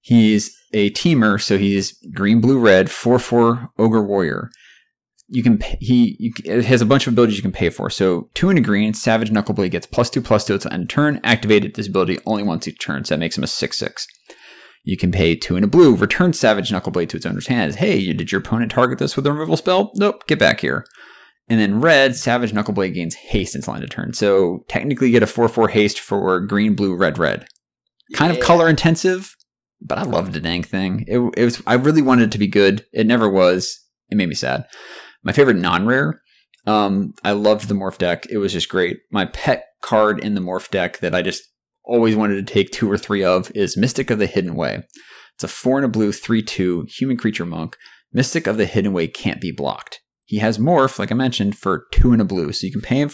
[0.00, 4.50] He's a Temur, so he's green, blue, red, four four ogre warrior.
[5.30, 7.90] You can pay, he you, it has a bunch of abilities you can pay for.
[7.90, 11.20] So two and a green, Savage Knuckleblade gets plus two plus two until end turn.
[11.22, 14.06] Activated this ability only once each turn, so that makes him a six six.
[14.84, 17.74] You can pay two and a blue, return Savage Knuckleblade to its owner's hand.
[17.74, 19.90] Hey, did your opponent target this with a removal spell?
[19.96, 20.86] Nope, get back here.
[21.48, 24.12] And then red, Savage Knuckleblade gains haste until end of turn.
[24.12, 27.46] So technically you get a 4-4 haste for green, blue, red, red.
[28.14, 29.34] Kind of color intensive,
[29.80, 31.04] but I loved the dang thing.
[31.06, 32.86] It, it was I really wanted it to be good.
[32.92, 33.78] It never was.
[34.10, 34.64] It made me sad.
[35.22, 36.22] My favorite non-rare,
[36.66, 38.26] um, I loved the morph deck.
[38.30, 38.98] It was just great.
[39.10, 41.42] My pet card in the morph deck that I just
[41.84, 44.84] always wanted to take two or three of is Mystic of the Hidden Way.
[45.34, 47.76] It's a four and a blue, three two human creature monk.
[48.12, 50.00] Mystic of the Hidden Way can't be blocked.
[50.24, 53.00] He has morph, like I mentioned, for two and a blue, so you can pay
[53.00, 53.10] him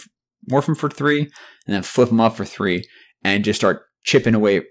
[0.51, 2.83] morph him for three, and then flip him up for three,
[3.23, 4.61] and just start chipping away,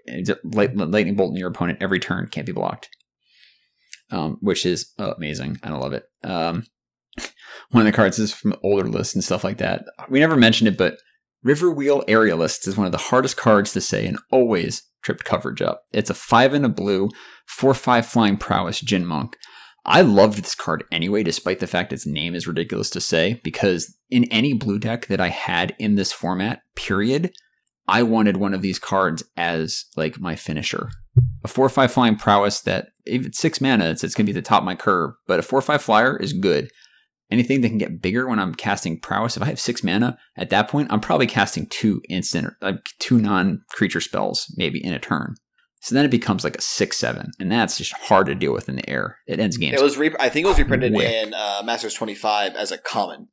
[0.45, 2.29] lightning bolting your opponent every turn.
[2.29, 2.91] Can't be blocked,
[4.11, 5.59] um, which is amazing.
[5.63, 6.05] I love it.
[6.23, 6.67] Um,
[7.71, 9.85] one of the cards is from older lists and stuff like that.
[10.09, 10.99] We never mentioned it, but
[11.45, 15.83] Riverwheel Aerialist is one of the hardest cards to say and always tripped coverage up.
[15.93, 17.11] It's a five and a blue,
[17.47, 19.37] four five flying prowess Djinn Monk.
[19.87, 23.95] I loved this card anyway, despite the fact its name is ridiculous to say, because
[24.09, 27.35] in any blue deck that I had in this format, period,
[27.87, 30.89] I wanted one of these cards as like my finisher.
[31.45, 34.41] A four five flying prowess that if it's six mana, it's, it's gonna be the
[34.41, 36.71] top of my curve, but a four five flyer is good.
[37.31, 40.51] Anything that can get bigger when I'm casting prowess, if I have six mana, at
[40.51, 44.99] that point I'm probably casting two instant like two non creature spells maybe in a
[44.99, 45.35] turn.
[45.81, 48.69] So then it becomes like a six seven, and that's just hard to deal with
[48.69, 49.19] in the air.
[49.27, 49.79] It ends games.
[49.79, 49.99] It was.
[49.99, 51.11] Re- I think it was reprinted Quick.
[51.11, 53.29] in uh, Masters 25 as a common.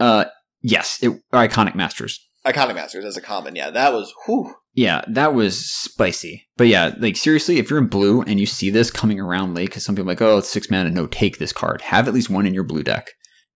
[0.00, 0.24] uh,
[0.62, 2.26] yes, it iconic masters.
[2.46, 3.56] Iconic Masters as a common.
[3.56, 4.12] Yeah, that was.
[4.26, 4.54] Whew.
[4.74, 6.48] Yeah, that was spicy.
[6.56, 9.68] But yeah, like seriously, if you're in blue and you see this coming around late,
[9.68, 11.80] because some people are like, oh, it's six mana, no, take this card.
[11.82, 13.10] Have at least one in your blue deck.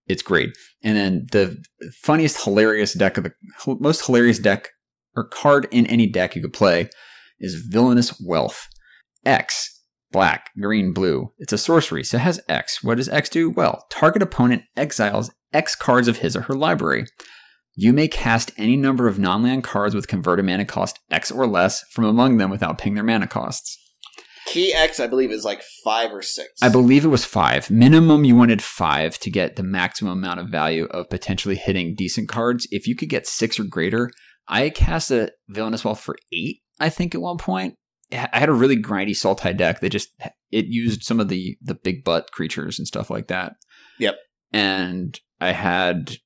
[0.07, 0.51] It's great.
[0.83, 1.63] And then the
[2.03, 3.33] funniest, hilarious deck of the
[3.67, 4.71] most hilarious deck
[5.17, 6.89] or card in any deck you could play
[7.41, 8.69] is Villainous Wealth.
[9.27, 11.33] X, black, green, blue.
[11.39, 12.83] It's a sorcery, so it has X.
[12.83, 13.51] What does X do?
[13.51, 17.07] Well, target opponent exiles X cards of his or her library.
[17.81, 21.47] You may cast any number of non land cards with converted mana cost X or
[21.47, 23.79] less from among them without paying their mana costs.
[24.47, 26.49] Key X, I believe, is like five or six.
[26.61, 27.71] I believe it was five.
[27.71, 32.29] Minimum, you wanted five to get the maximum amount of value of potentially hitting decent
[32.29, 32.67] cards.
[32.73, 34.11] If you could get six or greater,
[34.49, 37.77] I cast a Villainous Wealth for eight, I think, at one point.
[38.11, 40.09] I had a really grindy Sultai deck that just
[40.51, 43.53] it used some of the the big butt creatures and stuff like that.
[44.01, 44.17] Yep.
[44.53, 46.17] And I had,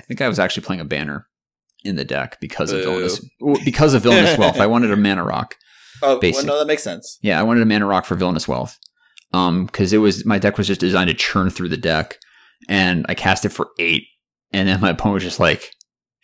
[0.00, 1.26] I think I was actually playing a banner
[1.84, 2.84] in the deck because of Boo.
[2.84, 3.20] Villainous
[3.64, 4.58] because of Villainous Wealth.
[4.58, 5.56] I wanted a mana rock.
[6.02, 7.18] oh, well, no, that makes sense.
[7.20, 8.78] Yeah, I wanted a mana rock for Villainous Wealth.
[9.34, 12.18] Um, because it was my deck was just designed to churn through the deck,
[12.68, 14.04] and I cast it for eight,
[14.52, 15.70] and then my opponent was just like,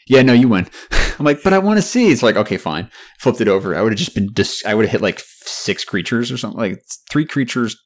[0.08, 0.68] "Yeah, no, you win."
[1.18, 2.90] I'm like, "But I want to see." It's like, okay, fine.
[3.20, 3.76] Flipped it over.
[3.76, 6.58] I would have just been dis- I would have hit like six creatures or something,
[6.58, 7.76] like three creatures,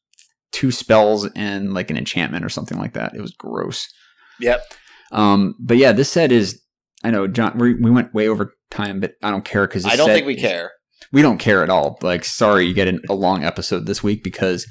[0.53, 3.15] two spells, and like an enchantment or something like that.
[3.15, 3.87] It was gross.
[4.39, 4.63] Yep.
[5.11, 6.63] Um, but yeah, this set is.
[7.03, 7.59] I know, John.
[7.59, 10.37] We we went way over time, but I don't care because I don't think we
[10.37, 10.73] care.
[11.13, 11.99] we don't care at all.
[12.03, 14.67] Like, sorry, you get an, a long episode this week because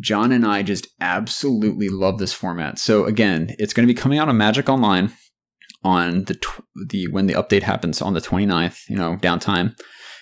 [0.00, 2.78] John and I just absolutely love this format.
[2.78, 5.12] So again, it's going to be coming out on Magic Online
[5.84, 9.74] on the tw- the when the update happens on the 29th, you know, downtime.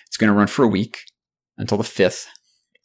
[0.05, 0.99] It's going to run for a week
[1.57, 2.27] until the 5th.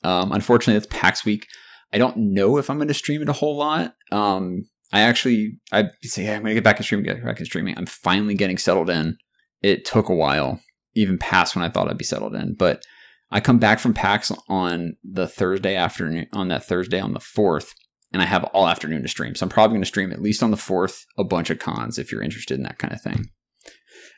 [0.02, 1.46] Um, unfortunately, it's PAX week.
[1.92, 3.94] I don't know if I'm going to stream it a whole lot.
[4.10, 7.46] Um, I actually, I say, yeah, I'm to get back in streaming, get back in
[7.46, 7.76] streaming.
[7.78, 9.16] I'm finally getting settled in.
[9.62, 10.60] It took a while,
[10.94, 12.84] even past when I thought I'd be settled in, but
[13.30, 17.70] I come back from PAX on the Thursday afternoon, on that Thursday on the 4th,
[18.12, 19.34] and I have all afternoon to stream.
[19.34, 22.12] So I'm probably to stream at least on the 4th a bunch of Khans if
[22.12, 23.30] you're interested in that kind of thing.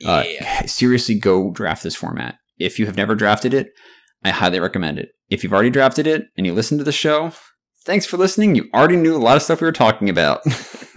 [0.05, 0.25] Uh,
[0.67, 2.37] seriously, go draft this format.
[2.59, 3.69] If you have never drafted it,
[4.25, 5.11] I highly recommend it.
[5.31, 7.33] If you've already drafted it and you listen to the show,
[7.85, 8.55] thanks for listening.
[8.55, 10.43] You already knew a lot of stuff we were talking about.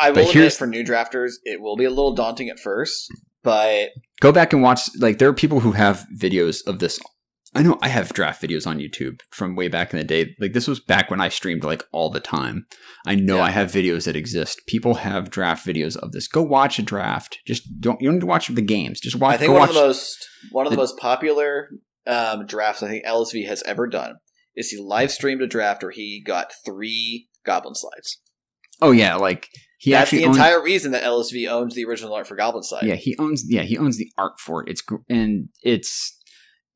[0.00, 3.06] I will admit for new drafters, it will be a little daunting at first,
[3.42, 6.98] but go back and watch like there are people who have videos of this.
[7.54, 10.34] I know i have draft videos on youtube from way back in the day.
[10.40, 12.64] Like this was back when i streamed like all the time.
[13.06, 13.42] I know Yeah.
[13.42, 14.62] i have videos that exist.
[14.66, 16.26] People have draft videos of this.
[16.28, 17.40] Go watch a draft.
[17.46, 19.00] Just don't you don't need to watch the games.
[19.00, 21.68] Just watch I think one of the most one of the the- most popular
[22.06, 24.14] um, drafts I think LSV has ever done
[24.56, 28.16] is he live streamed a draft where he got three goblinslides.
[28.80, 29.48] oh yeah like
[29.78, 32.84] he That's actually the entire reason that LSV owns the original art for goblin slide.
[32.84, 36.16] yeah he owns yeah he owns the art for it it's and it's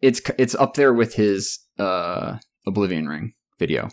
[0.03, 3.89] it's it's up there with his uh oblivion ring video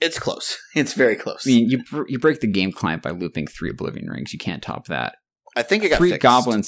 [0.00, 0.58] It's close.
[0.74, 1.46] It's very close.
[1.46, 4.62] i mean you you break the game client by looping three oblivion rings you can't
[4.62, 5.16] top that
[5.54, 6.22] I think it got three fixed.
[6.22, 6.62] goblin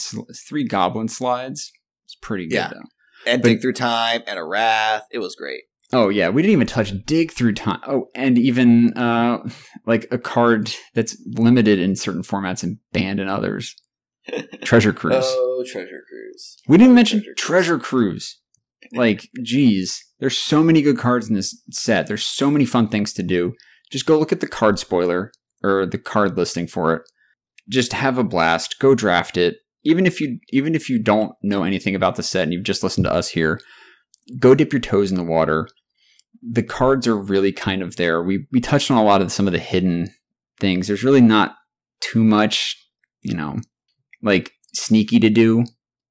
[0.48, 1.60] three goblinslides.
[2.04, 2.68] It's pretty good Yeah.
[2.74, 3.30] though.
[3.32, 5.04] and dig through time and a wrath.
[5.10, 5.62] It was great.
[5.94, 7.80] Oh yeah, we didn't even touch dig through time.
[7.86, 9.48] Oh, and even uh
[9.86, 13.76] like a card that's limited in certain formats and banned in others.
[14.64, 15.24] Treasure Cruise.
[15.24, 16.56] Oh, treasure cruise.
[16.66, 18.40] we didn't mention Treasure Treasure Cruise.
[18.92, 22.06] Like, geez, there's so many good cards in this set.
[22.06, 23.54] There's so many fun things to do.
[23.90, 25.30] Just go look at the card spoiler
[25.62, 27.02] or the card listing for it.
[27.68, 28.78] Just have a blast.
[28.80, 29.58] Go draft it.
[29.84, 32.82] Even if you even if you don't know anything about the set and you've just
[32.82, 33.60] listened to us here,
[34.40, 35.68] go dip your toes in the water.
[36.42, 38.22] The cards are really kind of there.
[38.22, 40.12] We we touched on a lot of some of the hidden
[40.60, 40.86] things.
[40.86, 41.56] There's really not
[42.00, 42.76] too much,
[43.22, 43.58] you know,
[44.22, 45.64] like sneaky to do.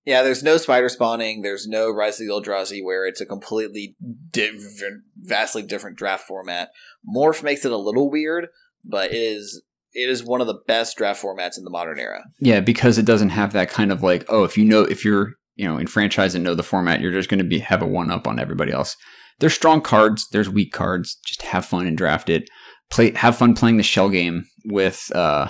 [0.05, 1.43] Yeah, there's no spider spawning.
[1.43, 3.95] There's no Rise of the Eldrazi, where it's a completely
[4.31, 6.71] different, vastly different draft format.
[7.15, 8.47] Morph makes it a little weird,
[8.83, 9.61] but it is
[9.93, 12.23] it is one of the best draft formats in the modern era.
[12.39, 15.33] Yeah, because it doesn't have that kind of like, oh, if you know, if you're,
[15.55, 17.87] you know, in franchise and know the format, you're just going to be have a
[17.87, 18.97] one up on everybody else.
[19.39, 20.27] There's strong cards.
[20.31, 21.17] There's weak cards.
[21.25, 22.49] Just have fun and draft it.
[22.89, 25.11] Play, have fun playing the shell game with.
[25.15, 25.49] uh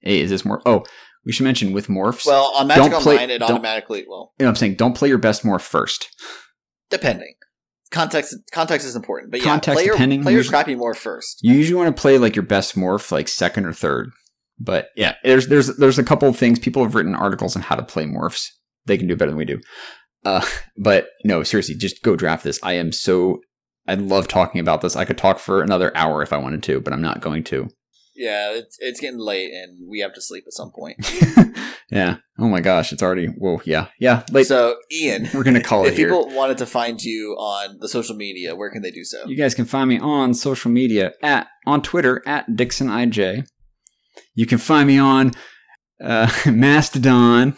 [0.00, 0.62] Hey, is this more?
[0.64, 0.84] Oh,
[1.26, 2.24] we should mention with morphs.
[2.24, 4.96] Well, on Magic Don't play- Online, it automatically well, you know what I'm saying don't
[4.96, 6.08] play your best morph first.
[6.90, 7.34] depending.
[7.90, 11.40] Context context is important, but yeah, Context play your, depending, play your crappy morph first.
[11.42, 14.10] You usually want to play like your best morph like second or third.
[14.58, 17.76] But yeah, there's there's there's a couple of things people have written articles on how
[17.76, 18.48] to play morphs.
[18.84, 19.58] They can do better than we do.
[20.24, 20.44] Uh,
[20.76, 22.58] but no, seriously, just go draft this.
[22.62, 23.40] I am so
[23.88, 24.96] I love talking about this.
[24.96, 27.68] I could talk for another hour if I wanted to, but I'm not going to.
[28.14, 30.98] Yeah, it's it's getting late, and we have to sleep at some point.
[31.90, 32.16] yeah.
[32.36, 33.62] Oh my gosh, it's already whoa.
[33.64, 34.24] Yeah, yeah.
[34.32, 36.08] Like so, Ian, we're gonna call it if here.
[36.08, 39.24] people wanted to find you on the social media, where can they do so?
[39.26, 43.46] You guys can find me on social media at on Twitter at DixonIJ.
[44.34, 45.30] You can find me on
[46.02, 47.56] uh, Mastodon.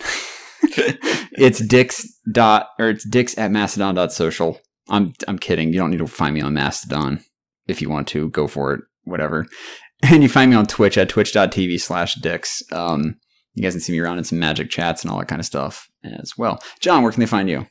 [1.33, 4.61] it's Dix dot or it's Dix at Mastodon dot social.
[4.89, 5.73] I'm I'm kidding.
[5.73, 7.23] You don't need to find me on Mastodon.
[7.67, 8.81] If you want to, go for it.
[9.05, 9.47] Whatever.
[10.03, 12.63] And you find me on Twitch at twitch.tv slash Dix.
[12.73, 13.17] Um,
[13.53, 15.45] you guys can see me around in some magic chats and all that kind of
[15.45, 16.59] stuff as well.
[16.81, 17.67] John, where can they find you?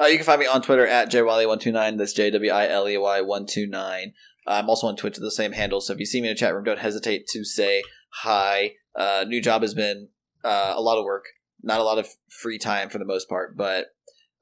[0.00, 1.98] Uh, you can find me on Twitter at jwiley129.
[1.98, 4.12] That's J W I L E Y 129.
[4.46, 6.36] I'm also on Twitch with the same handle, so if you see me in a
[6.36, 7.82] chat room, don't hesitate to say
[8.14, 8.72] hi.
[8.96, 10.08] Uh, new job has been
[10.42, 11.26] uh, a lot of work,
[11.62, 13.86] not a lot of free time for the most part, but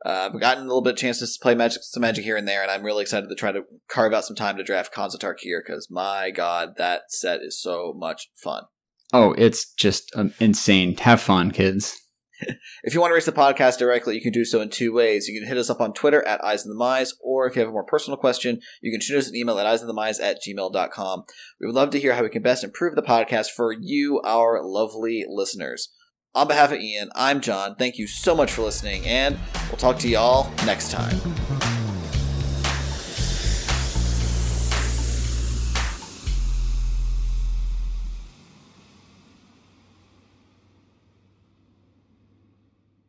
[0.04, 2.46] uh, I've gotten a little bit of chance to play magic, some magic here and
[2.46, 5.16] there, and I'm really excited to try to carve out some time to draft Khans
[5.40, 8.64] here because my god, that set is so much fun.
[9.12, 10.96] Oh, it's just um, insane.
[10.98, 11.96] Have fun, kids.
[12.84, 15.26] If you want to reach the podcast directly, you can do so in two ways.
[15.26, 17.60] You can hit us up on Twitter at Eyes of the Mize, or if you
[17.60, 21.24] have a more personal question, you can shoot us an email at eyesofthemize at gmail.com.
[21.60, 24.62] We would love to hear how we can best improve the podcast for you, our
[24.62, 25.92] lovely listeners.
[26.34, 27.74] On behalf of Ian, I'm John.
[27.74, 29.38] Thank you so much for listening, and
[29.68, 31.18] we'll talk to y'all next time.